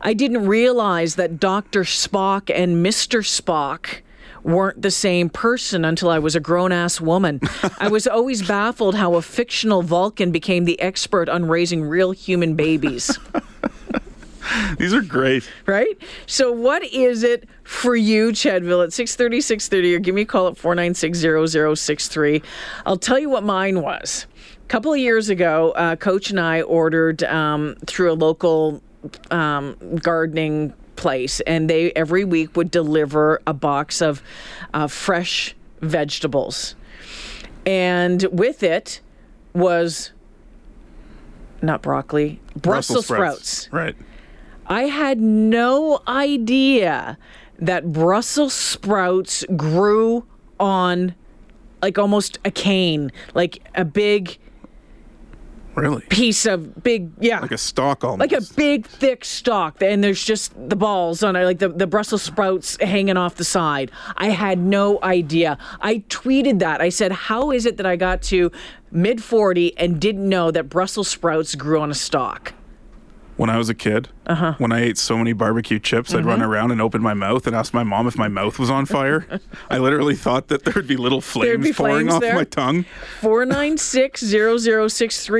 I 0.00 0.14
didn't 0.14 0.46
realize 0.46 1.16
that 1.16 1.40
Dr. 1.40 1.82
Spock 1.82 2.50
and 2.54 2.84
Mr. 2.84 3.20
Spock 3.20 4.02
weren't 4.42 4.80
the 4.80 4.90
same 4.90 5.28
person 5.28 5.84
until 5.84 6.08
I 6.08 6.18
was 6.18 6.36
a 6.36 6.40
grown 6.40 6.72
ass 6.72 7.00
woman. 7.00 7.40
I 7.78 7.88
was 7.88 8.06
always 8.06 8.46
baffled 8.46 8.94
how 8.94 9.14
a 9.14 9.22
fictional 9.22 9.82
Vulcan 9.82 10.30
became 10.30 10.64
the 10.64 10.80
expert 10.80 11.28
on 11.28 11.46
raising 11.46 11.82
real 11.82 12.12
human 12.12 12.54
babies. 12.54 13.18
These 14.78 14.94
are 14.94 15.02
great. 15.02 15.48
Right? 15.66 15.96
So 16.26 16.52
what 16.52 16.84
is 16.84 17.22
it 17.22 17.48
for 17.64 17.96
you, 17.96 18.28
Chedville, 18.28 18.84
at 18.84 18.92
630, 18.92 19.40
630, 19.40 19.94
or 19.94 19.98
give 19.98 20.14
me 20.14 20.22
a 20.22 20.26
call 20.26 20.48
at 20.48 20.56
496 20.56 22.42
I'll 22.84 22.96
tell 22.96 23.18
you 23.18 23.30
what 23.30 23.44
mine 23.44 23.80
was. 23.82 24.26
A 24.64 24.68
couple 24.68 24.92
of 24.92 24.98
years 24.98 25.28
ago, 25.28 25.72
uh, 25.72 25.96
Coach 25.96 26.30
and 26.30 26.40
I 26.40 26.62
ordered 26.62 27.22
um, 27.24 27.76
through 27.86 28.12
a 28.12 28.14
local 28.14 28.82
um, 29.30 29.76
gardening 30.02 30.72
place, 30.96 31.40
and 31.40 31.70
they 31.70 31.92
every 31.92 32.24
week 32.24 32.56
would 32.56 32.70
deliver 32.70 33.40
a 33.46 33.52
box 33.52 34.00
of 34.02 34.22
uh, 34.74 34.86
fresh 34.86 35.54
vegetables. 35.80 36.74
And 37.64 38.22
with 38.32 38.62
it 38.62 39.00
was 39.54 40.12
not 41.62 41.82
broccoli, 41.82 42.40
Brussels, 42.54 42.62
Brussels 42.62 43.06
sprouts. 43.06 43.48
sprouts. 43.48 43.72
Right. 43.72 43.96
I 44.68 44.84
had 44.84 45.20
no 45.20 46.00
idea 46.08 47.18
that 47.58 47.92
Brussels 47.92 48.52
sprouts 48.52 49.44
grew 49.56 50.26
on 50.58 51.14
like 51.82 51.98
almost 51.98 52.38
a 52.44 52.50
cane, 52.50 53.12
like 53.34 53.62
a 53.74 53.84
big 53.84 54.38
really? 55.76 56.02
piece 56.08 56.46
of 56.46 56.82
big 56.82 57.10
yeah. 57.20 57.40
Like 57.40 57.52
a 57.52 57.58
stalk 57.58 58.02
almost. 58.02 58.30
Like 58.30 58.32
a 58.32 58.54
big 58.54 58.86
thick 58.86 59.24
stalk 59.24 59.80
and 59.82 60.02
there's 60.02 60.24
just 60.24 60.52
the 60.68 60.76
balls 60.76 61.22
on 61.22 61.36
it 61.36 61.44
like 61.44 61.58
the, 61.58 61.68
the 61.68 61.86
brussels 61.86 62.22
sprouts 62.22 62.76
hanging 62.80 63.16
off 63.16 63.36
the 63.36 63.44
side. 63.44 63.90
I 64.16 64.30
had 64.30 64.58
no 64.58 64.98
idea. 65.02 65.58
I 65.80 65.98
tweeted 66.08 66.58
that. 66.60 66.80
I 66.80 66.88
said 66.88 67.12
how 67.12 67.50
is 67.50 67.66
it 67.66 67.76
that 67.76 67.86
i 67.86 67.96
got 67.96 68.22
to 68.22 68.50
mid 68.90 69.22
40 69.22 69.76
and 69.78 70.00
didn't 70.00 70.28
know 70.28 70.50
that 70.50 70.68
brussels 70.68 71.08
sprouts 71.08 71.54
grew 71.54 71.80
on 71.80 71.90
a 71.90 71.94
stalk 71.94 72.54
when 73.36 73.50
I 73.50 73.58
was 73.58 73.68
a 73.68 73.74
kid, 73.74 74.08
uh-huh. 74.26 74.54
when 74.58 74.72
I 74.72 74.80
ate 74.80 74.98
so 74.98 75.18
many 75.18 75.32
barbecue 75.32 75.78
chips, 75.78 76.10
mm-hmm. 76.10 76.18
I'd 76.18 76.24
run 76.24 76.38
mm-hmm. 76.40 76.50
around 76.50 76.70
and 76.70 76.80
open 76.80 77.02
my 77.02 77.14
mouth 77.14 77.46
and 77.46 77.54
ask 77.54 77.74
my 77.74 77.82
mom 77.82 78.06
if 78.06 78.16
my 78.16 78.28
mouth 78.28 78.58
was 78.58 78.70
on 78.70 78.86
fire. 78.96 79.40
I 79.70 79.78
literally 79.78 80.14
thought 80.14 80.48
that 80.48 80.64
there'd 80.64 80.86
be 80.86 80.96
little 80.96 81.20
flames 81.20 81.64
be 81.64 81.72
pouring 81.72 82.06
flames 82.06 82.14
off 82.14 82.20
there. 82.22 82.34
my 82.34 82.44
tongue. 82.44 82.84
496 83.20 84.32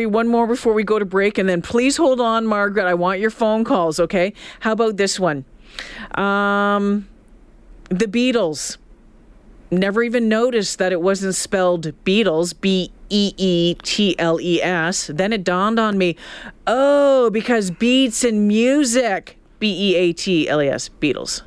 One 0.06 0.28
more 0.28 0.46
before 0.46 0.74
we 0.74 0.84
go 0.84 0.98
to 0.98 1.04
break. 1.04 1.38
And 1.38 1.48
then 1.48 1.62
please 1.62 1.96
hold 1.96 2.20
on, 2.20 2.46
Margaret. 2.46 2.86
I 2.86 2.94
want 2.94 3.20
your 3.20 3.30
phone 3.30 3.64
calls, 3.64 3.98
okay? 3.98 4.34
How 4.60 4.72
about 4.72 4.96
this 4.96 5.18
one? 5.18 5.44
Um, 6.14 7.08
the 7.88 8.06
Beatles. 8.06 8.76
Never 9.68 10.04
even 10.04 10.28
noticed 10.28 10.78
that 10.78 10.92
it 10.92 11.00
wasn't 11.00 11.34
spelled 11.34 11.92
Beatles, 12.04 12.54
B 12.60 12.92
E 13.10 13.34
E 13.36 13.74
T 13.82 14.18
L 14.18 14.40
E 14.40 14.62
S. 14.62 15.08
Then 15.12 15.32
it 15.32 15.44
dawned 15.44 15.78
on 15.78 15.98
me, 15.98 16.16
oh, 16.66 17.30
because 17.30 17.70
beats 17.70 18.24
and 18.24 18.48
music, 18.48 19.38
B 19.58 19.92
E 19.92 19.94
A 19.96 20.12
T 20.12 20.48
L 20.48 20.62
E 20.62 20.68
S, 20.68 20.88
Beatles. 20.88 21.42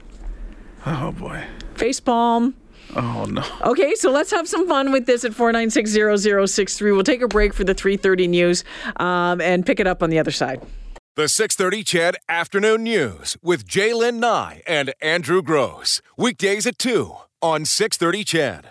Oh 0.86 1.12
boy. 1.12 1.43
Facepalm. 1.76 2.54
Oh 2.95 3.26
no. 3.30 3.43
Okay, 3.62 3.93
so 3.95 4.12
let's 4.12 4.32
have 4.32 4.48
some 4.48 4.67
fun 4.67 4.91
with 4.91 5.06
this 5.06 5.24
at 5.24 5.32
4960063. 5.34 6.82
We'll 6.93 7.04
take 7.04 7.22
a 7.22 7.28
break 7.28 7.54
for 7.54 7.63
the 7.63 7.76
3:30 7.76 8.30
news 8.30 8.63
um, 8.98 9.41
and 9.41 9.65
pick 9.65 9.80
it 9.80 9.88
up 9.88 10.02
on 10.02 10.10
the 10.10 10.19
other 10.19 10.32
side. 10.32 10.62
The 11.15 11.26
6:30 11.26 11.86
CHED 11.86 12.15
Afternoon 12.28 12.84
News 12.84 13.38
with 13.41 13.67
Jaylen 13.67 14.15
Nye 14.19 14.62
and 14.65 14.93
Andrew 15.02 15.41
Gross. 15.41 16.02
Weekdays 16.17 16.65
at 16.65 16.80
2 16.80 17.13
on 17.41 17.65
630 17.65 18.24
CHED. 18.24 18.67